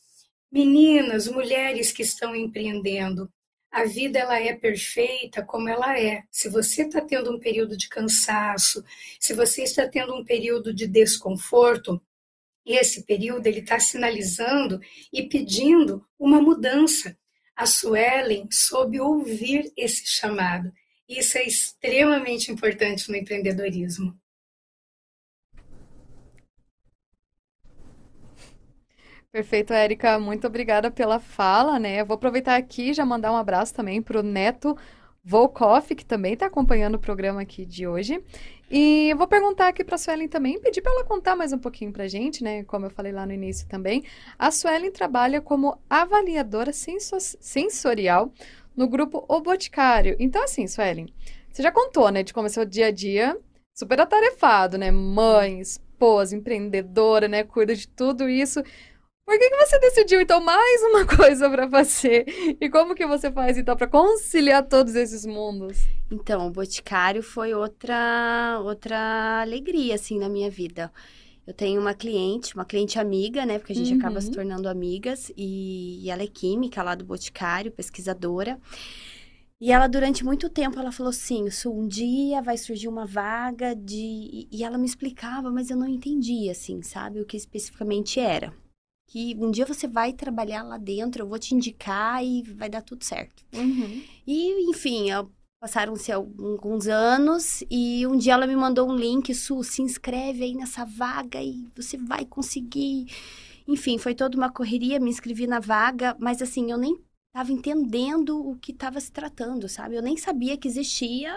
Meninas, 0.52 1.28
mulheres 1.28 1.92
que 1.92 2.02
estão 2.02 2.36
empreendendo, 2.36 3.32
a 3.72 3.86
vida 3.86 4.20
ela 4.20 4.40
é 4.40 4.54
perfeita 4.54 5.44
como 5.44 5.70
ela 5.70 6.00
é. 6.00 6.24
Se 6.32 6.50
você 6.50 6.84
está 6.84 7.02
tendo 7.02 7.32
um 7.32 7.40
período 7.40 7.78
de 7.78 7.88
cansaço, 7.90 8.84
se 9.20 9.34
você 9.34 9.64
está 9.64 9.88
tendo 9.88 10.16
um 10.16 10.24
período 10.24 10.74
de 10.74 10.88
desconforto, 10.88 12.02
esse 12.66 13.04
período 13.04 13.48
ele 13.48 13.60
está 13.60 13.80
sinalizando 13.80 14.80
e 15.12 15.24
pedindo 15.24 16.06
uma 16.20 16.42
mudança. 16.42 17.18
A 17.56 17.66
Suelen 17.66 18.48
soube 18.52 19.00
ouvir 19.00 19.72
esse 19.76 20.06
chamado. 20.06 20.72
Isso 21.08 21.38
é 21.38 21.44
extremamente 21.48 22.52
importante 22.52 23.10
no 23.10 23.16
empreendedorismo. 23.16 24.20
Perfeito, 29.32 29.74
Érica. 29.74 30.18
Muito 30.20 30.48
obrigada 30.48 30.90
pela 30.90 31.20
fala, 31.20 31.78
né? 31.80 32.02
Eu 32.02 32.06
vou 32.06 32.16
aproveitar 32.16 32.56
aqui 32.56 32.90
e 32.90 32.94
já 32.94 33.06
mandar 33.06 33.32
um 33.32 33.36
abraço 33.38 33.74
também 33.74 34.02
para 34.02 34.20
o 34.20 34.24
Neto 34.24 34.76
Volkoff, 35.24 35.94
que 35.94 36.06
também 36.06 36.34
está 36.34 36.46
acompanhando 36.46 36.96
o 36.96 37.00
programa 37.00 37.42
aqui 37.42 37.66
de 37.66 37.86
hoje. 37.86 38.24
E 38.72 39.10
eu 39.10 39.18
vou 39.18 39.28
perguntar 39.28 39.68
aqui 39.68 39.84
para 39.84 39.96
a 39.96 39.98
Suelen 39.98 40.28
também, 40.30 40.60
pedir 40.62 40.82
para 40.82 40.94
ela 40.94 41.04
contar 41.04 41.36
mais 41.36 41.52
um 41.52 41.60
pouquinho 41.60 41.92
para 41.92 42.06
a 42.06 42.08
gente, 42.08 42.44
né? 42.44 42.64
Como 42.64 42.86
eu 42.86 42.90
falei 42.90 43.12
lá 43.12 43.26
no 43.26 43.34
início 43.34 43.68
também. 43.68 44.04
A 44.40 44.50
Suelen 44.50 44.92
trabalha 44.92 45.42
como 45.42 45.78
avaliadora 45.90 46.72
sensorial 46.74 48.32
no 48.76 48.88
grupo 48.88 49.26
O 49.28 49.42
Boticário. 49.42 50.16
Então, 50.20 50.44
assim, 50.44 50.68
Suelen, 50.68 51.08
você 51.52 51.62
já 51.62 51.72
contou, 51.72 52.10
né, 52.10 52.24
de 52.24 52.34
como 52.34 52.48
é 52.48 52.50
seu 52.50 52.66
dia 52.66 52.88
a 52.88 52.92
dia 52.92 53.38
super 53.74 54.00
atarefado, 54.00 54.78
né? 54.78 54.90
Mãe, 54.90 55.60
esposa, 55.60 56.36
empreendedora, 56.36 57.28
né? 57.28 57.44
Cuida 57.44 57.76
de 57.76 57.88
tudo 57.88 58.30
isso. 58.30 58.64
Por 59.28 59.38
que, 59.38 59.50
que 59.50 59.58
você 59.58 59.78
decidiu, 59.80 60.22
então, 60.22 60.40
mais 60.40 60.82
uma 60.84 61.04
coisa 61.18 61.50
para 61.50 61.70
fazer? 61.70 62.24
E 62.62 62.70
como 62.70 62.96
que 62.96 63.06
você 63.06 63.30
faz, 63.30 63.58
então, 63.58 63.76
para 63.76 63.86
conciliar 63.86 64.66
todos 64.66 64.96
esses 64.96 65.26
mundos? 65.26 65.80
Então, 66.10 66.48
o 66.48 66.50
Boticário 66.50 67.22
foi 67.22 67.54
outra, 67.54 68.62
outra 68.64 69.42
alegria, 69.42 69.96
assim, 69.96 70.18
na 70.18 70.30
minha 70.30 70.50
vida. 70.50 70.90
Eu 71.46 71.54
tenho 71.54 71.82
uma 71.82 71.94
cliente, 71.94 72.56
uma 72.56 72.64
cliente 72.64 72.98
amiga, 72.98 73.46
né? 73.46 73.60
Porque 73.60 73.74
a 73.74 73.76
gente 73.76 73.92
uhum. 73.92 74.00
acaba 74.00 74.22
se 74.22 74.32
tornando 74.32 74.70
amigas. 74.70 75.30
E, 75.36 76.06
e 76.06 76.10
ela 76.10 76.24
é 76.24 76.28
química 76.28 76.82
lá 76.82 76.96
do 76.96 77.04
Boticário, 77.04 77.70
pesquisadora. 77.70 78.58
E 79.60 79.74
ela, 79.74 79.88
durante 79.88 80.24
muito 80.24 80.50
tempo, 80.50 80.80
ela 80.80 80.92
falou 80.94 81.10
assim, 81.10 81.50
um 81.66 81.86
dia 81.86 82.42
vai 82.42 82.58
surgir 82.58 82.88
uma 82.88 83.06
vaga 83.06 83.76
de... 83.76 84.48
E 84.50 84.64
ela 84.64 84.78
me 84.78 84.86
explicava, 84.86 85.52
mas 85.52 85.70
eu 85.70 85.76
não 85.76 85.86
entendia, 85.86 86.54
assim, 86.54 86.82
sabe? 86.82 87.20
O 87.20 87.26
que 87.26 87.36
especificamente 87.36 88.22
era 88.22 88.54
que 89.08 89.36
um 89.40 89.50
dia 89.50 89.66
você 89.66 89.88
vai 89.88 90.12
trabalhar 90.14 90.64
lá 90.64 90.78
dentro, 90.78 91.24
eu 91.24 91.28
vou 91.28 91.40
te 91.40 91.56
indicar 91.56 92.24
e 92.24 92.44
vai 92.44 92.70
dar 92.70 92.82
tudo 92.82 93.04
certo. 93.04 93.44
Uhum. 93.54 94.04
E, 94.28 94.70
enfim, 94.70 95.08
passaram-se 95.60 96.12
alguns 96.12 96.88
anos 96.88 97.64
e 97.72 98.06
um 98.06 98.18
dia 98.18 98.34
ela 98.34 98.46
me 98.46 98.56
mandou 98.56 98.90
um 98.90 98.96
link, 98.96 99.34
Su, 99.34 99.64
se 99.64 99.82
inscreve 99.82 100.44
aí 100.44 100.54
nessa 100.54 100.86
vaga 100.86 101.42
e 101.42 101.68
você 101.76 101.98
vai 101.98 102.26
conseguir. 102.26 103.08
Enfim, 103.68 103.98
foi 103.98 104.14
toda 104.14 104.38
uma 104.38 104.52
correria, 104.52 105.00
me 105.00 105.10
inscrevi 105.10 105.48
na 105.48 105.60
vaga, 105.60 106.16
mas 106.20 106.42
assim, 106.42 106.72
eu 106.72 106.78
nem 106.78 107.00
estava 107.34 107.52
entendendo 107.52 108.40
o 108.40 108.56
que 108.56 108.72
estava 108.72 109.00
se 109.00 109.12
tratando, 109.12 109.70
sabe? 109.70 109.96
Eu 109.96 110.02
nem 110.02 110.18
sabia 110.18 110.58
que 110.58 110.68
existia 110.68 111.34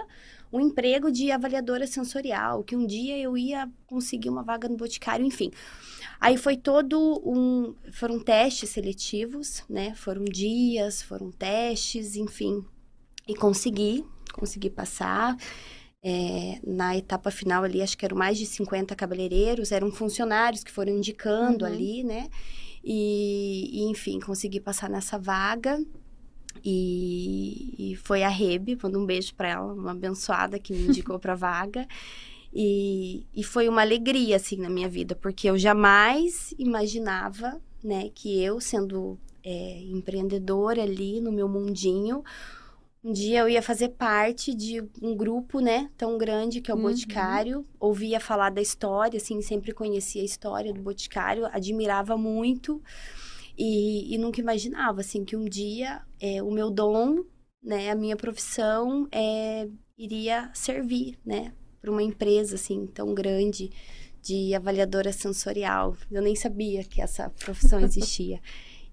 um 0.53 0.61
emprego 0.61 1.11
de 1.11 1.31
avaliadora 1.31 1.87
sensorial, 1.87 2.65
que 2.65 2.75
um 2.75 2.87
dia 2.87 3.17
eu 3.19 3.37
ia 3.37 3.71
conseguir 3.87 4.29
uma 4.29 4.43
vaga 4.43 4.69
no 4.69 4.77
Boticário, 4.77 5.25
enfim. 5.25 5.51
Aí 6.21 6.37
foi 6.37 6.57
todo 6.57 7.23
um. 7.25 7.75
Foram 7.93 8.19
testes 8.19 8.71
seletivos, 8.71 9.65
né? 9.69 9.95
Foram 9.95 10.25
dias, 10.25 11.03
foram 11.03 11.31
testes, 11.31 12.17
enfim. 12.17 12.65
E 13.27 13.35
consegui, 13.35 14.05
consegui 14.33 14.71
passar. 14.71 15.37
É, 16.03 16.59
na 16.67 16.97
etapa 16.97 17.31
final 17.31 17.63
ali, 17.63 17.83
acho 17.83 17.97
que 17.97 18.07
eram 18.07 18.17
mais 18.17 18.39
de 18.39 18.47
50 18.47 18.97
cabeleireiros, 18.97 19.71
eram 19.71 19.91
funcionários 19.93 20.65
que 20.65 20.71
foram 20.71 20.93
indicando 20.97 21.65
uhum. 21.65 21.71
ali, 21.71 22.03
né? 22.03 22.29
E, 22.83 23.69
e, 23.71 23.91
enfim, 23.91 24.19
consegui 24.19 24.61
passar 24.61 24.89
nessa 24.89 25.19
vaga. 25.19 25.79
E, 26.65 27.93
e 27.93 27.97
foi 27.97 28.23
a 28.23 28.29
Rebe, 28.29 28.79
mando 28.83 28.99
um 28.99 29.07
beijo 29.07 29.35
para 29.35 29.49
ela, 29.49 29.73
uma 29.73 29.93
abençoada 29.93 30.59
que 30.59 30.73
me 30.73 30.89
indicou 30.89 31.19
para 31.19 31.33
a 31.33 31.37
vaga. 31.37 31.87
E, 32.53 33.27
e 33.35 33.45
foi 33.45 33.69
uma 33.69 33.81
alegria, 33.81 34.37
assim, 34.37 34.57
na 34.57 34.69
minha 34.69 34.89
vida, 34.89 35.15
porque 35.15 35.49
eu 35.49 35.57
jamais 35.57 36.53
imaginava, 36.59 37.61
né, 37.83 38.11
que 38.13 38.43
eu, 38.43 38.61
sendo 38.61 39.19
é, 39.45 39.81
empreendedora 39.83 40.83
ali 40.83 41.21
no 41.21 41.31
meu 41.31 41.49
mundinho, 41.49 42.25
um 43.03 43.13
dia 43.13 43.41
eu 43.41 43.49
ia 43.49 43.63
fazer 43.63 43.91
parte 43.91 44.55
de 44.55 44.83
um 45.01 45.17
grupo, 45.17 45.59
né, 45.59 45.89
tão 45.97 46.19
grande 46.19 46.61
que 46.61 46.71
é 46.71 46.75
o 46.75 46.77
uhum. 46.77 46.83
Boticário. 46.83 47.67
Ouvia 47.79 48.21
falar 48.21 48.51
da 48.51 48.61
história, 48.61 49.17
assim, 49.17 49.41
sempre 49.41 49.73
conhecia 49.73 50.21
a 50.21 50.25
história 50.25 50.73
do 50.73 50.83
Boticário, 50.83 51.47
admirava 51.47 52.19
muito. 52.19 52.83
E, 53.63 54.15
e 54.15 54.17
nunca 54.17 54.41
imaginava, 54.41 55.03
assim, 55.03 55.23
que 55.23 55.37
um 55.37 55.45
dia 55.45 56.01
é, 56.19 56.43
o 56.43 56.51
meu 56.51 56.71
dom 56.71 57.25
né, 57.63 57.91
a 57.91 57.95
minha 57.95 58.17
profissão 58.17 59.07
é, 59.13 59.69
iria 59.99 60.51
servir, 60.55 61.19
né, 61.25 61.53
para 61.81 61.91
uma 61.91 62.03
empresa 62.03 62.55
assim 62.55 62.87
tão 62.87 63.15
grande 63.15 63.71
de 64.23 64.55
avaliadora 64.55 65.13
sensorial. 65.13 65.97
Eu 66.11 66.23
nem 66.23 66.35
sabia 66.35 66.85
que 66.85 67.01
essa 67.01 67.31
profissão 67.31 67.81
existia. 67.85 68.41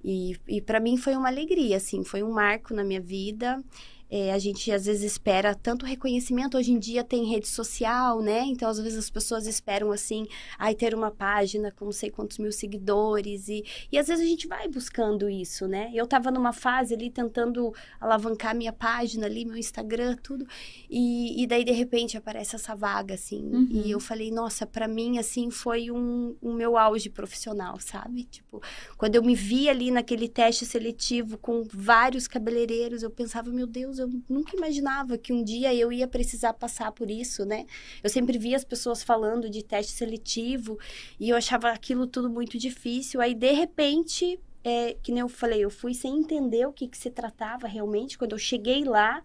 e, 0.04 0.38
e 0.48 0.62
para 0.62 0.80
mim 0.80 0.98
foi 0.98 1.16
uma 1.16 1.28
alegria, 1.28 1.78
assim, 1.78 2.04
foi 2.04 2.24
um 2.24 2.32
marco 2.32 2.74
na 2.74 2.84
minha 2.84 3.02
vida. 3.02 3.64
É, 4.10 4.32
a 4.32 4.40
gente 4.40 4.72
às 4.72 4.86
vezes 4.86 5.04
espera 5.04 5.54
tanto 5.54 5.86
reconhecimento. 5.86 6.58
Hoje 6.58 6.72
em 6.72 6.80
dia 6.80 7.04
tem 7.04 7.26
rede 7.26 7.48
social, 7.48 8.22
né? 8.22 8.44
Então, 8.46 8.70
às 8.70 8.80
vezes 8.80 8.98
as 8.98 9.10
pessoas 9.10 9.48
esperam 9.48 9.92
assim, 9.92 10.28
ai, 10.58 10.74
ter 10.74 10.94
uma 10.94 11.12
página 11.12 11.72
com 11.72 11.86
não 11.86 11.92
sei 11.92 12.10
quantos 12.10 12.38
mil 12.38 12.52
seguidores. 12.52 13.50
E, 13.50 13.64
e 13.92 13.98
às 13.98 14.08
vezes 14.08 14.26
a 14.26 14.28
gente 14.28 14.48
vai 14.48 14.68
buscando 14.68 15.30
isso, 15.30 15.68
né? 15.68 15.92
Eu 15.94 16.08
tava 16.08 16.32
numa 16.32 16.54
fase 16.54 16.94
ali 16.94 17.10
tentando 17.10 17.74
alavancar 18.00 18.56
minha 18.56 18.74
página 18.74 19.26
ali, 19.26 19.46
meu 19.46 19.58
Instagram, 19.58 20.16
tudo. 20.24 20.48
E, 20.90 21.44
e 21.44 21.48
daí, 21.48 21.64
de 21.64 21.72
repente, 21.72 22.18
aparece 22.18 22.56
essa 22.56 22.76
vaga, 22.76 23.16
assim. 23.16 23.44
Uhum. 23.44 23.68
E 23.72 23.92
eu 23.92 24.00
falei, 24.00 24.32
nossa, 24.32 24.66
para 24.66 24.88
mim, 24.88 25.18
assim, 25.18 25.52
foi 25.52 25.92
um, 25.92 26.36
um 26.42 26.54
meu 26.54 26.78
auge 26.78 27.10
profissional, 27.10 27.80
sabe? 27.80 28.24
Tipo, 28.24 28.62
quando 28.98 29.16
eu 29.16 29.24
me 29.24 29.36
vi 29.36 29.70
ali 29.70 29.92
naquele 29.92 30.28
teste 30.28 30.66
seletivo 30.66 31.38
com 31.38 31.64
vários 31.72 32.28
cabeleireiros, 32.28 33.04
eu 33.04 33.10
pensava, 33.10 33.50
meu 33.52 33.68
Deus, 33.68 33.97
eu 34.00 34.10
nunca 34.30 34.56
imaginava 34.56 35.18
que 35.18 35.34
um 35.34 35.44
dia 35.44 35.74
eu 35.74 35.92
ia 35.92 36.08
precisar 36.08 36.54
passar 36.54 36.92
por 36.92 37.10
isso, 37.10 37.46
né? 37.46 37.66
Eu 38.04 38.10
sempre 38.10 38.38
via 38.38 38.56
as 38.56 38.64
pessoas 38.64 39.04
falando 39.04 39.50
de 39.50 39.64
teste 39.64 39.94
seletivo 39.94 40.80
e 41.20 41.30
eu 41.30 41.38
achava 41.38 41.70
aquilo 41.70 42.08
tudo 42.08 42.30
muito 42.30 42.58
difícil. 42.58 43.22
Aí, 43.22 43.34
de 43.34 43.52
repente, 43.52 44.40
é, 44.64 44.94
que 44.96 45.12
nem 45.12 45.22
eu 45.22 45.30
falei, 45.30 45.64
eu 45.64 45.70
fui 45.70 45.94
sem 45.94 46.18
entender 46.18 46.66
o 46.68 46.74
que, 46.74 46.88
que 46.88 46.98
se 46.98 47.10
tratava 47.10 47.68
realmente. 47.68 48.18
Quando 48.18 48.34
eu 48.34 48.38
cheguei 48.38 48.84
lá, 48.84 49.24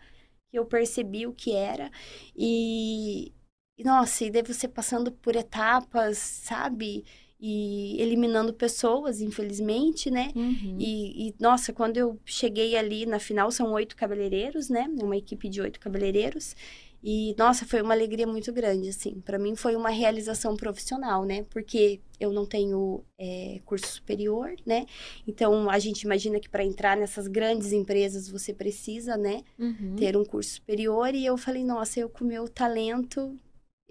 eu 0.53 0.65
percebi 0.67 1.27
o 1.27 1.33
que 1.33 1.53
era. 1.53 1.91
E, 2.37 3.33
nossa, 3.79 4.25
e 4.25 4.31
daí 4.31 4.43
você 4.43 4.69
passando 4.69 5.11
por 5.13 5.35
etapas, 5.37 6.19
sabe? 6.19 7.05
E 7.45 8.01
eliminando 8.01 8.55
pessoas, 8.55 9.21
infelizmente, 9.21 10.09
né? 10.13 10.31
Uhum. 10.37 10.77
E, 10.79 11.29
e, 11.29 11.35
nossa, 11.41 11.73
quando 11.73 11.97
eu 11.97 12.17
cheguei 12.25 12.77
ali 12.77 13.05
na 13.05 13.19
final, 13.19 13.51
são 13.51 13.73
oito 13.73 13.97
cabeleireiros, 13.97 14.69
né? 14.69 14.89
Uma 15.03 15.17
equipe 15.17 15.49
de 15.49 15.61
oito 15.61 15.81
cabeleireiros. 15.81 16.55
E, 17.03 17.35
nossa, 17.37 17.67
foi 17.67 17.83
uma 17.83 17.95
alegria 17.95 18.29
muito 18.29 18.53
grande, 18.53 18.91
assim. 18.91 19.21
Para 19.23 19.41
mim 19.41 19.57
foi 19.57 19.75
uma 19.75 19.89
realização 19.89 20.57
profissional, 20.57 21.25
né? 21.25 21.45
Porque 21.51 21.99
eu 22.21 22.33
não 22.33 22.47
tenho 22.47 23.03
é, 23.19 23.59
curso 23.65 23.89
superior, 23.89 24.55
né? 24.65 24.87
Então, 25.27 25.69
a 25.69 25.81
gente 25.81 26.03
imagina 26.03 26.39
que 26.39 26.49
para 26.49 26.65
entrar 26.65 26.97
nessas 26.97 27.27
grandes 27.27 27.73
empresas 27.73 28.29
você 28.29 28.55
precisa, 28.55 29.17
né? 29.17 29.43
Uhum. 29.59 29.97
Ter 29.97 30.17
um 30.17 30.25
curso 30.25 30.51
superior. 30.51 31.13
E 31.13 31.27
eu 31.27 31.37
falei, 31.37 31.65
nossa, 31.65 31.99
eu 31.99 32.09
com 32.09 32.25
meu 32.25 32.47
talento 32.49 33.37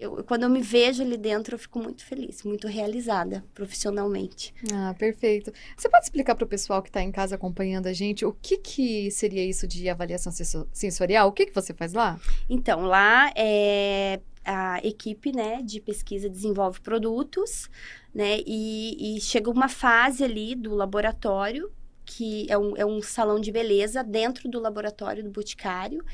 eu, 0.02 0.24
quando 0.24 0.42
eu 0.42 0.50
me 0.50 0.60
vejo 0.60 1.02
ali 1.02 1.16
dentro, 1.16 1.54
eu 1.54 1.58
fico 1.58 1.78
muito 1.78 2.04
feliz, 2.04 2.42
muito 2.42 2.66
realizada 2.66 3.44
profissionalmente. 3.54 4.52
Ah, 4.72 4.94
perfeito. 4.98 5.52
Você 5.76 5.88
pode 5.88 6.04
explicar 6.04 6.34
para 6.34 6.44
o 6.44 6.48
pessoal 6.48 6.82
que 6.82 6.88
está 6.88 7.00
em 7.00 7.12
casa 7.12 7.36
acompanhando 7.36 7.86
a 7.86 7.92
gente 7.92 8.24
o 8.24 8.32
que, 8.32 8.56
que 8.56 9.10
seria 9.12 9.44
isso 9.44 9.66
de 9.66 9.88
avaliação 9.88 10.32
sensorial? 10.72 11.28
O 11.28 11.32
que, 11.32 11.46
que 11.46 11.54
você 11.54 11.72
faz 11.72 11.92
lá? 11.92 12.20
Então, 12.50 12.82
lá 12.82 13.32
é 13.36 14.20
a 14.44 14.80
equipe 14.82 15.30
né, 15.30 15.62
de 15.62 15.80
pesquisa 15.80 16.28
desenvolve 16.28 16.80
produtos, 16.80 17.70
né? 18.12 18.40
E, 18.44 19.16
e 19.16 19.20
chega 19.20 19.48
uma 19.48 19.68
fase 19.68 20.24
ali 20.24 20.56
do 20.56 20.74
laboratório 20.74 21.70
que 22.14 22.46
é 22.50 22.58
um, 22.58 22.76
é 22.76 22.84
um 22.84 23.00
salão 23.00 23.40
de 23.40 23.50
beleza 23.50 24.04
dentro 24.04 24.48
do 24.48 24.60
laboratório 24.60 25.24
do 25.24 25.30
Boticário. 25.30 26.04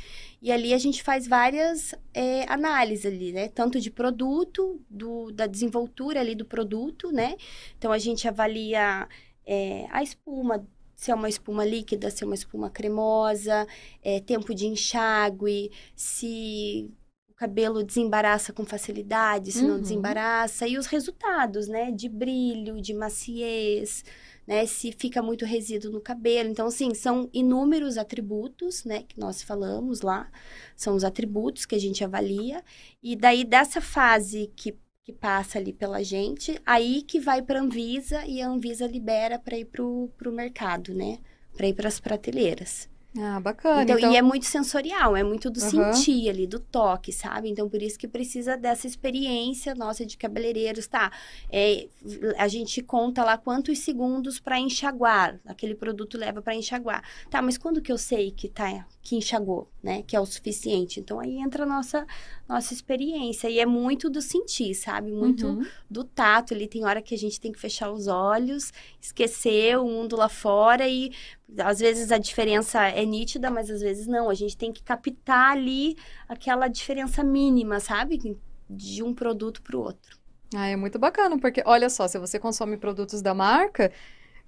E 0.40 0.52
ali 0.52 0.72
a 0.72 0.78
gente 0.78 1.02
faz 1.02 1.26
várias 1.26 1.92
é, 2.14 2.44
análises 2.48 3.04
ali, 3.04 3.32
né? 3.32 3.48
Tanto 3.48 3.80
de 3.80 3.90
produto, 3.90 4.80
do, 4.88 5.32
da 5.32 5.46
desenvoltura 5.46 6.20
ali 6.20 6.37
do 6.37 6.44
produto, 6.44 7.11
né? 7.11 7.37
Então, 7.76 7.90
a 7.90 7.98
gente 7.98 8.28
avalia 8.28 9.08
é, 9.44 9.87
a 9.90 10.00
espuma, 10.02 10.64
se 10.94 11.11
é 11.11 11.14
uma 11.14 11.28
espuma 11.28 11.64
líquida, 11.64 12.11
se 12.11 12.22
é 12.22 12.26
uma 12.26 12.37
espuma 12.37 12.70
cremosa, 12.70 13.66
é, 14.00 14.20
tempo 14.20 14.54
de 14.54 14.66
enxágue, 14.66 15.72
se 15.96 16.88
o 17.28 17.34
cabelo 17.34 17.82
desembaraça 17.82 18.52
com 18.52 18.64
facilidade, 18.64 19.50
se 19.50 19.62
uhum. 19.62 19.70
não 19.70 19.80
desembaraça, 19.80 20.68
e 20.68 20.78
os 20.78 20.87
resultados, 20.87 21.66
né? 21.66 21.90
De 21.90 22.08
brilho, 22.08 22.80
de 22.80 22.94
maciez, 22.94 24.04
né? 24.48 24.64
Se 24.64 24.90
fica 24.92 25.22
muito 25.22 25.44
resíduo 25.44 25.92
no 25.92 26.00
cabelo. 26.00 26.48
Então, 26.48 26.68
assim, 26.68 26.94
são 26.94 27.28
inúmeros 27.34 27.98
atributos, 27.98 28.82
né? 28.82 29.02
Que 29.06 29.20
nós 29.20 29.42
falamos 29.42 30.00
lá. 30.00 30.30
São 30.74 30.96
os 30.96 31.04
atributos 31.04 31.66
que 31.66 31.74
a 31.74 31.78
gente 31.78 32.02
avalia. 32.02 32.64
E 33.02 33.14
daí, 33.14 33.44
dessa 33.44 33.78
fase 33.82 34.50
que, 34.56 34.74
que 35.04 35.12
passa 35.12 35.58
ali 35.58 35.74
pela 35.74 36.02
gente, 36.02 36.58
aí 36.64 37.02
que 37.02 37.20
vai 37.20 37.42
para 37.42 37.58
a 37.61 37.62
Anvisa 37.62 38.24
e 38.26 38.40
a 38.40 38.48
Anvisa 38.48 38.87
libera 38.87 39.38
para 39.38 39.58
ir 39.58 39.66
para 39.66 39.84
o 39.84 40.32
mercado, 40.32 40.94
né? 40.94 41.18
Para 41.54 41.68
ir 41.68 41.74
para 41.74 41.88
as 41.88 42.00
prateleiras. 42.00 42.88
Ah, 43.16 43.40
bacana. 43.40 43.82
Então, 43.82 43.98
então, 43.98 44.12
E 44.12 44.16
é 44.16 44.22
muito 44.22 44.44
sensorial, 44.44 45.16
é 45.16 45.22
muito 45.22 45.50
do 45.50 45.60
uhum. 45.60 45.70
sentir 45.70 46.28
ali, 46.28 46.46
do 46.46 46.60
toque, 46.60 47.10
sabe? 47.10 47.48
Então, 47.48 47.68
por 47.68 47.80
isso 47.80 47.98
que 47.98 48.06
precisa 48.06 48.56
dessa 48.56 48.86
experiência 48.86 49.74
nossa 49.74 50.04
de 50.04 50.16
cabeleireiros, 50.16 50.86
tá? 50.86 51.10
É, 51.50 51.88
a 52.36 52.46
gente 52.48 52.82
conta 52.82 53.24
lá 53.24 53.38
quantos 53.38 53.78
segundos 53.78 54.38
para 54.38 54.58
enxaguar, 54.58 55.40
aquele 55.46 55.74
produto 55.74 56.18
leva 56.18 56.42
para 56.42 56.54
enxaguar. 56.54 57.02
Tá, 57.30 57.40
mas 57.40 57.56
quando 57.56 57.80
que 57.80 57.90
eu 57.90 57.98
sei 57.98 58.30
que 58.30 58.48
tá 58.48 58.86
que 59.00 59.16
enxagou, 59.16 59.70
né? 59.82 60.02
Que 60.02 60.14
é 60.14 60.20
o 60.20 60.26
suficiente. 60.26 61.00
Então, 61.00 61.18
aí 61.18 61.38
entra 61.38 61.62
a 61.62 61.66
nossa, 61.66 62.06
nossa 62.48 62.72
experiência. 62.72 63.50
E 63.50 63.58
é 63.58 63.66
muito 63.66 64.08
do 64.08 64.22
sentir, 64.22 64.74
sabe? 64.74 65.12
Muito 65.12 65.46
uhum. 65.46 65.66
do 65.90 66.02
tato. 66.02 66.54
Ele 66.54 66.66
tem 66.66 66.84
hora 66.84 67.02
que 67.02 67.14
a 67.14 67.18
gente 67.18 67.40
tem 67.40 67.52
que 67.52 67.58
fechar 67.58 67.90
os 67.90 68.06
olhos, 68.06 68.72
esquecer 69.00 69.78
o 69.78 69.84
mundo 69.84 70.16
lá 70.16 70.28
fora 70.28 70.88
e 70.88 71.12
às 71.58 71.80
vezes 71.80 72.11
a 72.11 72.18
diferença 72.18 72.87
é 72.87 73.04
nítida, 73.04 73.50
mas 73.50 73.70
às 73.70 73.80
vezes 73.80 74.06
não. 74.06 74.30
A 74.30 74.34
gente 74.34 74.56
tem 74.56 74.72
que 74.72 74.82
captar 74.82 75.52
ali 75.52 75.96
aquela 76.28 76.68
diferença 76.68 77.22
mínima, 77.22 77.80
sabe? 77.80 78.37
De 78.68 79.02
um 79.02 79.14
produto 79.14 79.61
para 79.62 79.76
o 79.76 79.80
outro. 79.80 80.16
Ah, 80.54 80.66
é 80.66 80.76
muito 80.76 80.98
bacana, 80.98 81.38
porque 81.38 81.62
olha 81.66 81.90
só, 81.90 82.08
se 82.08 82.18
você 82.18 82.38
consome 82.38 82.78
produtos 82.78 83.20
da 83.20 83.34
marca, 83.34 83.92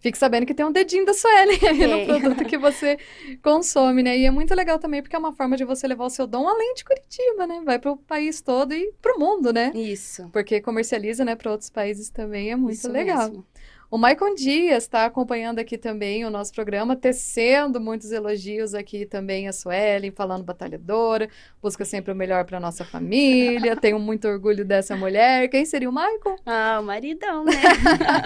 fique 0.01 0.19
sabendo 0.19 0.47
que 0.47 0.55
tem 0.55 0.67
um 0.67 0.73
dedinho 0.73 1.05
da 1.05 1.15
Suelen 1.15 1.59
aí 1.69 1.87
no 1.87 2.07
produto 2.07 2.45
que 2.45 2.59
você 2.59 2.99
consome, 3.43 4.03
né? 4.03 4.19
E 4.19 4.27
é 4.27 4.31
muito 4.31 4.55
legal 4.55 4.79
também, 4.79 5.03
porque 5.03 5.15
é 5.15 5.19
uma 5.19 5.33
forma 5.33 5.57
de 5.57 5.65
você 5.65 5.87
levar 5.87 6.07
o 6.07 6.11
seu 6.11 6.27
dom 6.27 6.49
além 6.49 6.75
de 6.75 6.85
Curitiba, 6.85 7.47
né? 7.47 7.61
Vai 7.65 7.79
para 7.79 7.93
o 7.93 7.97
país 7.97 8.41
todo 8.41 8.73
e 8.73 8.93
para 9.01 9.15
o 9.15 9.21
mundo, 9.21 9.53
né? 9.53 9.71
Isso. 9.75 10.29
Porque 10.33 10.61
comercializa, 10.61 11.25
né, 11.25 11.37
para 11.37 11.51
outros 11.51 11.71
países 11.71 12.11
também, 12.11 12.51
é 12.51 12.57
muito 12.57 12.75
Isso 12.75 12.91
legal. 12.91 13.29
Mesmo. 13.29 13.47
O 13.91 13.99
Maicon 13.99 14.37
Dias 14.37 14.85
está 14.85 15.05
acompanhando 15.05 15.59
aqui 15.59 15.77
também 15.77 16.25
o 16.25 16.31
nosso 16.31 16.53
programa, 16.53 16.95
tecendo 16.95 17.81
muitos 17.81 18.13
elogios 18.13 18.73
aqui 18.73 19.05
também 19.05 19.49
a 19.49 19.53
Suelen, 19.53 20.13
falando 20.13 20.45
batalhadora, 20.45 21.29
busca 21.61 21.85
sempre 21.85 22.13
o 22.13 22.15
melhor 22.15 22.45
para 22.45 22.61
nossa 22.61 22.85
família, 22.85 23.75
tenho 23.75 23.99
muito 23.99 24.29
orgulho 24.29 24.65
dessa 24.65 24.97
mulher. 24.97 25.49
Quem 25.49 25.65
seria 25.65 25.91
o 25.91 25.93
Maicon? 25.93 26.37
Ah, 26.47 26.79
o 26.81 26.85
maridão, 26.85 27.45
né? 27.45 27.53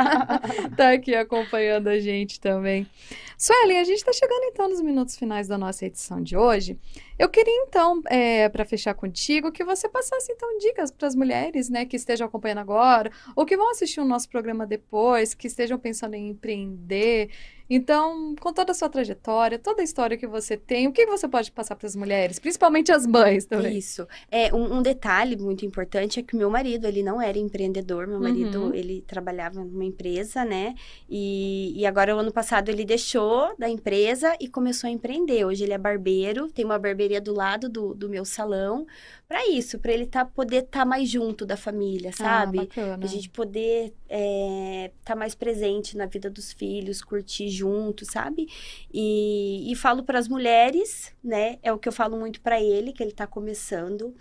tá 0.77 0.93
aqui 0.93 1.15
acompanhando 1.15 1.89
a 1.89 1.99
gente 1.99 2.39
também. 2.39 2.87
Suelen, 3.39 3.79
a 3.79 3.85
gente 3.85 3.97
está 3.97 4.13
chegando 4.13 4.45
então 4.45 4.69
nos 4.69 4.83
minutos 4.83 5.17
finais 5.17 5.49
da 5.49 5.57
nossa 5.57 5.87
edição 5.87 6.23
de 6.23 6.37
hoje. 6.37 6.79
Eu 7.19 7.29
queria 7.29 7.65
então, 7.67 8.03
é, 8.07 8.49
para 8.49 8.65
fechar 8.65 8.95
contigo, 8.95 9.53
que 9.53 9.65
você 9.65 9.89
passasse 9.89 10.33
então 10.33 10.59
dicas 10.59 10.91
para 10.91 11.07
as 11.07 11.15
mulheres, 11.15 11.69
né, 11.69 11.85
que 11.85 11.97
estejam 11.97 12.27
acompanhando 12.27 12.59
agora 12.59 13.11
ou 13.37 13.47
que 13.47 13.57
vão 13.57 13.71
assistir 13.71 14.01
o 14.01 14.05
nosso 14.05 14.29
programa 14.29 14.67
depois, 14.67 15.33
que 15.33 15.47
estejam 15.47 15.79
pensando 15.79 16.15
em 16.15 16.31
empreender, 16.31 17.31
então, 17.69 18.35
com 18.41 18.53
toda 18.53 18.73
a 18.73 18.75
sua 18.75 18.89
trajetória, 18.89 19.59
toda 19.59 19.81
a 19.81 19.85
história 19.85 20.17
que 20.17 20.27
você 20.27 20.57
tem, 20.57 20.87
o 20.87 20.93
que 20.93 21.07
você 21.07 21.27
pode 21.27 21.51
passar 21.51 21.75
para 21.77 21.87
as 21.87 21.97
mulheres, 21.97 22.39
principalmente 22.39 22.93
as 22.93 23.07
mães 23.07 23.47
também? 23.47 23.79
Isso. 23.79 24.07
É, 24.31 24.55
um, 24.55 24.79
um, 24.79 24.83
detalhe 24.83 25.37
muito 25.37 25.65
importante 25.65 26.21
é 26.21 26.23
que 26.23 26.37
meu 26.37 26.51
marido, 26.51 26.87
ele 26.87 27.03
não 27.03 27.21
era 27.21 27.39
empreendedor, 27.39 28.07
meu 28.07 28.21
marido, 28.21 28.65
uhum. 28.65 28.75
ele 28.75 29.03
trabalhava 29.07 29.65
numa 29.65 29.85
empresa, 29.85 30.45
né? 30.45 30.75
E, 31.09 31.73
e 31.75 31.87
agora, 31.87 32.15
o 32.15 32.19
ano 32.19 32.33
passado, 32.33 32.69
ele 32.69 32.85
deixou 32.85 33.55
da 33.59 33.69
empresa 33.69 34.37
e 34.39 34.47
começou 34.47 34.89
a 34.89 34.91
empreender. 34.91 35.45
Hoje 35.45 35.65
ele 35.65 35.73
é 35.73 35.79
barbeiro, 35.79 36.49
tem 36.49 36.65
uma 36.65 36.79
barbearia 36.79 37.21
do 37.21 37.33
lado 37.33 37.69
do, 37.69 37.95
do 37.95 38.09
meu 38.09 38.25
salão, 38.25 38.87
para 39.27 39.49
isso, 39.49 39.79
para 39.79 39.93
ele 39.93 40.07
tá, 40.07 40.25
poder 40.25 40.65
estar 40.65 40.81
tá 40.81 40.85
mais 40.85 41.09
junto 41.09 41.47
da 41.47 41.57
família, 41.57 42.11
ah, 42.11 42.13
sabe? 42.13 42.59
Ah, 42.59 42.63
bacana. 42.63 43.05
A 43.05 43.09
gente 43.09 43.31
poder 43.31 43.87
estar 43.87 43.95
é, 44.11 44.93
tá 45.03 45.17
mais 45.17 45.35
presente 45.35 45.97
na 45.97 46.07
vida 46.07 46.29
dos 46.29 46.53
filhos, 46.53 47.03
curtir 47.03 47.49
junto, 47.55 48.05
sabe? 48.05 48.49
E, 48.93 49.71
e 49.73 49.77
falo 49.77 50.03
para 50.05 50.19
as 50.19 50.29
mulheres, 50.29 51.15
né? 51.23 51.59
É 51.63 51.73
o 51.73 51.79
que 51.79 51.89
eu 51.89 51.93
falo 51.93 52.19
muito 52.19 52.41
para 52.41 52.61
ele, 52.61 52.93
que 52.93 53.03
ele 53.03 53.11
está 53.13 53.27
começando. 53.27 54.15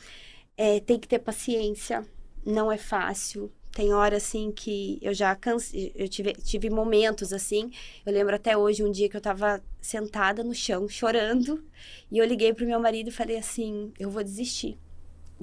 É, 0.57 0.79
tem 0.79 0.99
que 0.99 1.07
ter 1.07 1.19
paciência, 1.19 2.05
não 2.45 2.71
é 2.71 2.77
fácil 2.77 3.51
Tem 3.71 3.91
hora 3.93 4.17
assim 4.17 4.51
que 4.51 4.99
eu 5.01 5.13
já 5.15 5.35
cansei, 5.35 5.91
eu 5.95 6.07
tive, 6.07 6.33
tive 6.33 6.69
momentos 6.69 7.33
assim. 7.33 7.71
Eu 8.05 8.13
lembro 8.13 8.35
até 8.35 8.55
hoje 8.55 8.83
um 8.83 8.91
dia 8.91 9.09
que 9.09 9.17
eu 9.17 9.21
tava 9.21 9.63
sentada 9.81 10.43
no 10.43 10.53
chão, 10.53 10.87
chorando, 10.87 11.63
e 12.11 12.19
eu 12.19 12.25
liguei 12.25 12.53
pro 12.53 12.67
meu 12.67 12.79
marido 12.79 13.09
e 13.09 13.11
falei 13.11 13.37
assim: 13.37 13.91
"Eu 13.99 14.11
vou 14.11 14.23
desistir". 14.23 14.77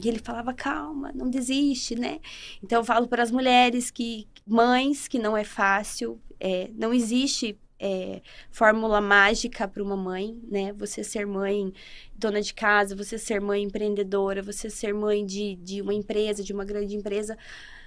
E 0.03 0.09
ele 0.09 0.19
falava: 0.21 0.55
"Calma, 0.55 1.13
não 1.15 1.29
desiste, 1.31 1.95
né?". 1.97 2.21
Então 2.63 2.81
eu 2.81 2.85
falo 2.85 3.09
para 3.09 3.23
as 3.23 3.31
mulheres 3.31 3.91
que 3.91 4.29
mães 4.47 5.09
que 5.09 5.19
não 5.19 5.37
é 5.37 5.45
fácil, 5.45 6.21
é, 6.39 6.71
não 6.75 6.93
existe 6.95 7.59
é, 7.81 8.21
fórmula 8.51 9.01
mágica 9.01 9.67
para 9.67 9.83
uma 9.83 9.97
mãe, 9.97 10.39
né? 10.47 10.73
Você 10.75 11.03
ser 11.03 11.27
mãe 11.27 11.73
dona 12.15 12.43
de 12.43 12.53
casa, 12.53 12.95
você 12.95 13.19
ser 13.19 13.41
mãe 13.41 13.63
empreendedora, 13.63 14.43
você 14.43 14.69
ser 14.69 14.93
mãe 14.93 15.25
de, 15.25 15.57
de 15.57 15.81
uma 15.81 15.95
empresa, 15.95 16.45
de 16.45 16.53
uma 16.53 16.65
grande 16.65 16.95
empresa, 16.95 17.39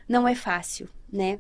não 0.09 0.27
é 0.27 0.33
fácil, 0.33 0.89
né? 1.11 1.39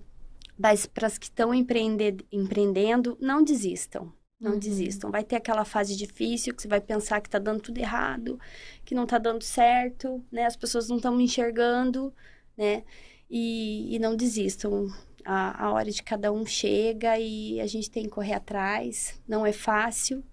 Mas 0.57 0.85
para 0.85 1.07
as 1.07 1.17
que 1.17 1.25
estão 1.25 1.51
empreende, 1.51 2.17
empreendendo, 2.31 3.17
não 3.19 3.43
desistam. 3.43 4.13
Não 4.39 4.53
uhum. 4.53 4.59
desistam. 4.59 5.09
Vai 5.09 5.23
ter 5.23 5.37
aquela 5.37 5.65
fase 5.65 5.95
difícil 5.95 6.53
que 6.53 6.61
você 6.61 6.67
vai 6.67 6.81
pensar 6.81 7.21
que 7.21 7.27
está 7.27 7.39
dando 7.39 7.61
tudo 7.61 7.79
errado, 7.79 8.39
que 8.85 8.93
não 8.93 9.03
está 9.03 9.17
dando 9.17 9.41
certo, 9.43 10.23
né? 10.31 10.45
As 10.45 10.55
pessoas 10.55 10.89
não 10.89 10.97
estão 10.97 11.15
me 11.15 11.23
enxergando, 11.23 12.13
né? 12.55 12.83
E, 13.29 13.95
e 13.95 13.99
não 13.99 14.15
desistam 14.15 14.93
a, 15.25 15.65
a 15.65 15.71
hora 15.71 15.91
de 15.91 16.03
cada 16.03 16.31
um 16.31 16.45
chega 16.45 17.17
e 17.19 17.59
a 17.61 17.67
gente 17.67 17.89
tem 17.89 18.03
que 18.03 18.09
correr 18.09 18.33
atrás. 18.33 19.21
Não 19.27 19.45
é 19.45 19.51
fácil, 19.53 20.23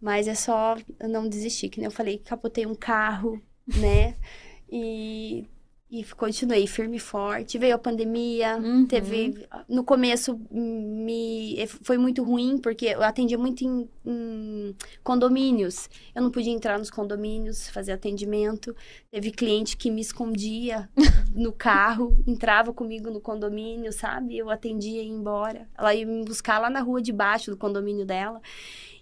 mas 0.00 0.28
é 0.28 0.34
só 0.34 0.76
não 1.08 1.28
desistir. 1.28 1.68
Que 1.68 1.78
nem 1.78 1.86
eu 1.86 1.90
falei, 1.90 2.18
capotei 2.18 2.66
um 2.66 2.74
carro, 2.74 3.40
né? 3.66 4.16
E 4.70 5.46
e 5.92 6.02
continuei 6.16 6.66
firme 6.66 6.96
e 6.96 7.00
forte. 7.00 7.58
Veio 7.58 7.74
a 7.74 7.78
pandemia, 7.78 8.56
uhum. 8.56 8.86
teve. 8.86 9.46
No 9.68 9.84
começo 9.84 10.40
me 10.50 11.66
foi 11.82 11.98
muito 11.98 12.22
ruim, 12.22 12.56
porque 12.56 12.86
eu 12.86 13.02
atendia 13.02 13.36
muito 13.36 13.62
em, 13.62 13.86
em, 14.06 14.74
condomínios. 15.04 15.90
Eu 16.14 16.22
não 16.22 16.30
podia 16.30 16.50
entrar 16.50 16.78
nos 16.78 16.88
condomínios, 16.88 17.68
fazer 17.68 17.92
atendimento. 17.92 18.74
Teve 19.10 19.30
cliente 19.30 19.76
que 19.76 19.90
me 19.90 20.00
escondia 20.00 20.88
no 21.34 21.52
carro, 21.52 22.16
entrava 22.26 22.72
comigo 22.72 23.10
no 23.10 23.20
condomínio, 23.20 23.92
sabe? 23.92 24.38
Eu 24.38 24.48
atendia 24.48 25.02
e 25.02 25.08
ia 25.08 25.12
embora. 25.12 25.68
Ela 25.76 25.94
ia 25.94 26.06
me 26.06 26.24
buscar 26.24 26.58
lá 26.58 26.70
na 26.70 26.80
rua 26.80 27.02
de 27.02 27.12
baixo 27.12 27.50
do 27.50 27.56
condomínio 27.58 28.06
dela. 28.06 28.40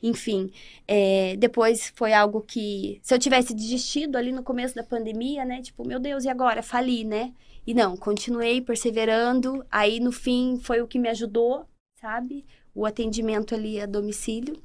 Enfim, 0.03 0.51
é, 0.89 1.37
depois 1.37 1.93
foi 1.95 2.13
algo 2.13 2.41
que, 2.41 2.99
se 3.03 3.15
eu 3.15 3.19
tivesse 3.19 3.55
desistido 3.55 4.17
ali 4.17 4.33
no 4.33 4.43
começo 4.43 4.75
da 4.75 4.83
pandemia, 4.83 5.45
né? 5.45 5.61
Tipo, 5.61 5.87
meu 5.87 6.01
Deus, 6.01 6.25
e 6.25 6.29
agora? 6.29 6.63
Fali, 6.63 7.05
né? 7.05 7.33
E 7.67 7.75
não, 7.75 7.97
continuei 7.97 8.61
perseverando. 8.61 9.65
Aí, 9.71 10.01
no 10.01 10.11
fim, 10.11 10.59
foi 10.63 10.81
o 10.81 10.89
que 10.89 10.99
me 10.99 11.09
ajudou, 11.09 11.67
sabe? 12.01 12.47
O 12.75 12.87
atendimento 12.87 13.55
ali 13.55 13.79
a 13.81 13.87
domicílio. 13.87 14.61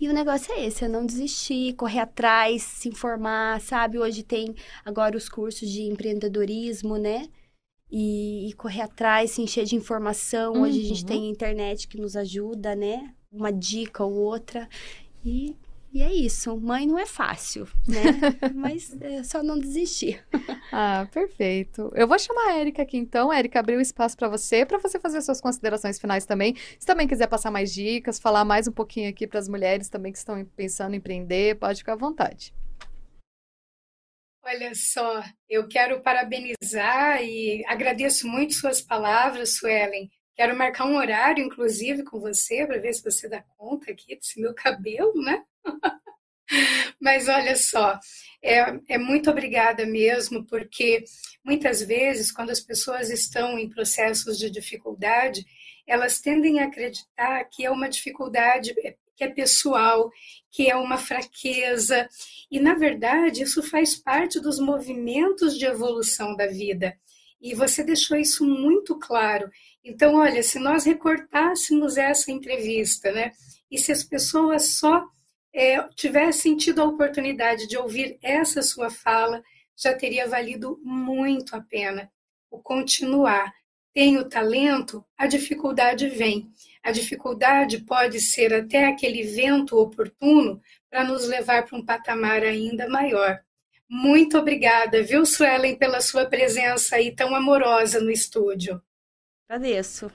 E 0.00 0.08
o 0.08 0.12
negócio 0.12 0.52
é 0.52 0.66
esse, 0.66 0.84
é 0.84 0.88
não 0.88 1.06
desistir, 1.06 1.74
correr 1.74 2.00
atrás, 2.00 2.62
se 2.62 2.88
informar, 2.88 3.60
sabe? 3.60 3.98
Hoje 3.98 4.22
tem 4.24 4.54
agora 4.84 5.16
os 5.16 5.28
cursos 5.28 5.68
de 5.68 5.82
empreendedorismo, 5.82 6.96
né? 6.96 7.28
E, 7.90 8.48
e 8.48 8.52
correr 8.54 8.82
atrás, 8.82 9.30
se 9.30 9.42
encher 9.42 9.64
de 9.64 9.76
informação. 9.76 10.62
Hoje 10.62 10.80
a 10.80 10.88
gente 10.88 11.02
uhum. 11.02 11.08
tem 11.08 11.26
a 11.26 11.30
internet 11.30 11.86
que 11.86 12.00
nos 12.00 12.16
ajuda, 12.16 12.74
né? 12.74 13.14
Uma 13.32 13.52
dica 13.52 14.04
ou 14.04 14.12
outra. 14.12 14.68
E, 15.24 15.56
e 15.92 16.02
é 16.02 16.12
isso. 16.12 16.56
Mãe 16.58 16.86
não 16.86 16.98
é 16.98 17.06
fácil, 17.06 17.66
né? 17.88 18.02
Mas 18.54 18.94
é 19.00 19.22
só 19.22 19.42
não 19.42 19.58
desistir. 19.58 20.24
ah, 20.70 21.08
perfeito. 21.10 21.90
Eu 21.94 22.06
vou 22.06 22.18
chamar 22.18 22.48
a 22.48 22.58
Érica 22.58 22.82
aqui 22.82 22.96
então. 22.96 23.32
Érica, 23.32 23.60
abriu 23.60 23.80
espaço 23.80 24.16
para 24.16 24.28
você, 24.28 24.66
para 24.66 24.78
você 24.78 24.98
fazer 25.00 25.22
suas 25.22 25.40
considerações 25.40 25.98
finais 25.98 26.26
também. 26.26 26.54
Se 26.78 26.86
também 26.86 27.08
quiser 27.08 27.26
passar 27.26 27.50
mais 27.50 27.72
dicas, 27.72 28.18
falar 28.18 28.44
mais 28.44 28.68
um 28.68 28.72
pouquinho 28.72 29.08
aqui 29.08 29.26
para 29.26 29.38
as 29.38 29.48
mulheres 29.48 29.88
também 29.88 30.12
que 30.12 30.18
estão 30.18 30.44
pensando 30.56 30.94
em 30.94 30.98
empreender, 30.98 31.56
pode 31.56 31.78
ficar 31.78 31.94
à 31.94 31.96
vontade. 31.96 32.52
Olha 34.44 34.72
só, 34.74 35.22
eu 35.48 35.68
quero 35.68 36.00
parabenizar 36.02 37.22
e 37.22 37.64
agradeço 37.68 38.26
muito 38.26 38.54
suas 38.54 38.80
palavras, 38.80 39.54
Suelen. 39.54 40.10
Quero 40.34 40.56
marcar 40.56 40.86
um 40.86 40.96
horário, 40.96 41.44
inclusive, 41.44 42.04
com 42.04 42.18
você, 42.18 42.66
para 42.66 42.78
ver 42.78 42.92
se 42.94 43.02
você 43.02 43.28
dá 43.28 43.42
conta 43.56 43.90
aqui 43.90 44.16
desse 44.16 44.40
meu 44.40 44.54
cabelo, 44.54 45.14
né? 45.22 45.44
Mas 47.00 47.28
olha 47.28 47.56
só, 47.56 47.98
é, 48.42 48.78
é, 48.88 48.98
muito 48.98 49.30
obrigada 49.30 49.86
mesmo, 49.86 50.44
porque 50.46 51.04
muitas 51.44 51.82
vezes, 51.82 52.32
quando 52.32 52.50
as 52.50 52.60
pessoas 52.60 53.10
estão 53.10 53.58
em 53.58 53.68
processos 53.68 54.38
de 54.38 54.50
dificuldade, 54.50 55.44
elas 55.86 56.20
tendem 56.20 56.60
a 56.60 56.64
acreditar 56.64 57.44
que 57.44 57.64
é 57.64 57.70
uma 57.70 57.88
dificuldade 57.88 58.74
é, 58.84 58.96
que 59.16 59.24
é 59.24 59.28
pessoal, 59.28 60.10
que 60.50 60.70
é 60.70 60.76
uma 60.76 60.98
fraqueza, 60.98 62.08
e 62.50 62.58
na 62.58 62.74
verdade 62.74 63.42
isso 63.42 63.62
faz 63.62 63.94
parte 63.94 64.40
dos 64.40 64.58
movimentos 64.58 65.58
de 65.58 65.64
evolução 65.64 66.34
da 66.36 66.46
vida. 66.46 66.96
E 67.40 67.54
você 67.54 67.82
deixou 67.82 68.16
isso 68.16 68.44
muito 68.44 68.96
claro. 68.98 69.50
Então, 69.84 70.14
olha, 70.14 70.42
se 70.42 70.58
nós 70.58 70.84
recortássemos 70.84 71.96
essa 71.96 72.30
entrevista, 72.30 73.10
né, 73.10 73.32
e 73.70 73.78
se 73.78 73.90
as 73.90 74.04
pessoas 74.04 74.68
só 74.68 75.04
é, 75.52 75.82
tivessem 75.94 76.56
tido 76.56 76.80
a 76.80 76.86
oportunidade 76.86 77.66
de 77.66 77.76
ouvir 77.76 78.18
essa 78.22 78.62
sua 78.62 78.90
fala, 78.90 79.42
já 79.76 79.94
teria 79.94 80.28
valido 80.28 80.80
muito 80.82 81.56
a 81.56 81.60
pena. 81.60 82.10
O 82.50 82.58
continuar. 82.58 83.52
Tem 83.94 84.16
o 84.16 84.26
talento, 84.26 85.04
a 85.18 85.26
dificuldade 85.26 86.08
vem. 86.08 86.50
A 86.82 86.90
dificuldade 86.90 87.80
pode 87.80 88.20
ser 88.20 88.54
até 88.54 88.86
aquele 88.86 89.22
vento 89.22 89.76
oportuno 89.76 90.62
para 90.88 91.04
nos 91.04 91.26
levar 91.28 91.66
para 91.66 91.76
um 91.76 91.84
patamar 91.84 92.42
ainda 92.42 92.88
maior. 92.88 93.40
Muito 93.88 94.38
obrigada, 94.38 95.02
viu, 95.02 95.26
Suelen, 95.26 95.76
pela 95.76 96.00
sua 96.00 96.24
presença 96.24 96.96
aí 96.96 97.14
tão 97.14 97.34
amorosa 97.34 98.00
no 98.00 98.10
estúdio. 98.10 98.80
Agradeço. 99.48 100.10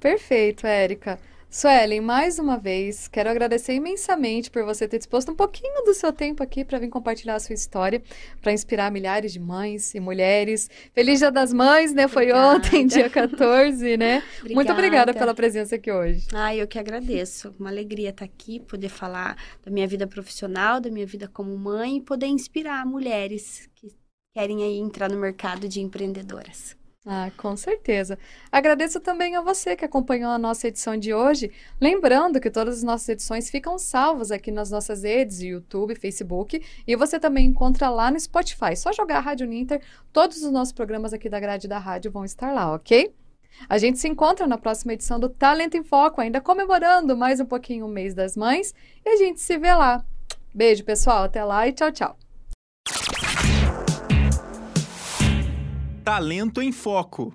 Perfeito, 0.00 0.66
Érica. 0.66 1.18
Suelen, 1.54 2.00
mais 2.00 2.40
uma 2.40 2.58
vez, 2.58 3.06
quero 3.06 3.30
agradecer 3.30 3.74
imensamente 3.74 4.50
por 4.50 4.64
você 4.64 4.88
ter 4.88 4.98
disposto 4.98 5.30
um 5.30 5.36
pouquinho 5.36 5.84
do 5.84 5.94
seu 5.94 6.12
tempo 6.12 6.42
aqui 6.42 6.64
para 6.64 6.80
vir 6.80 6.88
compartilhar 6.88 7.36
a 7.36 7.38
sua 7.38 7.54
história, 7.54 8.02
para 8.42 8.52
inspirar 8.52 8.90
milhares 8.90 9.32
de 9.32 9.38
mães 9.38 9.94
e 9.94 10.00
mulheres. 10.00 10.68
Feliz 10.92 11.20
Dia 11.20 11.30
das 11.30 11.52
Mães, 11.52 11.94
né? 11.94 12.08
Foi 12.08 12.24
obrigada. 12.24 12.56
ontem, 12.56 12.86
dia 12.88 13.08
14, 13.08 13.96
né? 13.96 14.20
Obrigada. 14.40 14.54
Muito 14.54 14.72
obrigada 14.72 15.14
pela 15.14 15.32
presença 15.32 15.76
aqui 15.76 15.92
hoje. 15.92 16.26
Ah, 16.34 16.52
eu 16.56 16.66
que 16.66 16.76
agradeço. 16.76 17.54
Uma 17.56 17.70
alegria 17.70 18.10
estar 18.10 18.24
aqui, 18.24 18.58
poder 18.58 18.88
falar 18.88 19.36
da 19.64 19.70
minha 19.70 19.86
vida 19.86 20.08
profissional, 20.08 20.80
da 20.80 20.90
minha 20.90 21.06
vida 21.06 21.28
como 21.28 21.56
mãe 21.56 21.98
e 21.98 22.00
poder 22.00 22.26
inspirar 22.26 22.84
mulheres 22.84 23.70
que 23.76 23.94
querem 24.34 24.64
aí 24.64 24.78
entrar 24.78 25.08
no 25.08 25.20
mercado 25.20 25.68
de 25.68 25.80
empreendedoras. 25.80 26.76
Ah, 27.06 27.30
com 27.36 27.54
certeza. 27.54 28.18
Agradeço 28.50 28.98
também 28.98 29.36
a 29.36 29.42
você 29.42 29.76
que 29.76 29.84
acompanhou 29.84 30.30
a 30.30 30.38
nossa 30.38 30.68
edição 30.68 30.96
de 30.96 31.12
hoje. 31.12 31.52
Lembrando 31.78 32.40
que 32.40 32.50
todas 32.50 32.78
as 32.78 32.82
nossas 32.82 33.08
edições 33.10 33.50
ficam 33.50 33.78
salvas 33.78 34.30
aqui 34.30 34.50
nas 34.50 34.70
nossas 34.70 35.02
redes, 35.02 35.42
YouTube, 35.42 35.94
Facebook, 35.94 36.64
e 36.86 36.96
você 36.96 37.20
também 37.20 37.46
encontra 37.46 37.90
lá 37.90 38.10
no 38.10 38.18
Spotify. 38.18 38.74
Só 38.74 38.90
jogar 38.90 39.18
a 39.18 39.20
Rádio 39.20 39.46
Ninter, 39.46 39.82
todos 40.14 40.42
os 40.42 40.50
nossos 40.50 40.72
programas 40.72 41.12
aqui 41.12 41.28
da 41.28 41.38
grade 41.38 41.68
da 41.68 41.78
rádio 41.78 42.10
vão 42.10 42.24
estar 42.24 42.52
lá, 42.52 42.72
ok? 42.72 43.14
A 43.68 43.76
gente 43.76 43.98
se 43.98 44.08
encontra 44.08 44.46
na 44.46 44.56
próxima 44.56 44.94
edição 44.94 45.20
do 45.20 45.28
Talento 45.28 45.76
em 45.76 45.84
Foco, 45.84 46.22
ainda 46.22 46.40
comemorando 46.40 47.14
mais 47.14 47.38
um 47.38 47.46
pouquinho 47.46 47.84
o 47.84 47.88
mês 47.88 48.14
das 48.14 48.34
mães, 48.34 48.74
e 49.04 49.10
a 49.10 49.16
gente 49.16 49.42
se 49.42 49.58
vê 49.58 49.74
lá. 49.74 50.02
Beijo, 50.54 50.82
pessoal, 50.82 51.24
até 51.24 51.44
lá 51.44 51.68
e 51.68 51.72
tchau, 51.72 51.92
tchau. 51.92 52.16
Talento 56.04 56.60
em 56.60 56.70
Foco. 56.70 57.32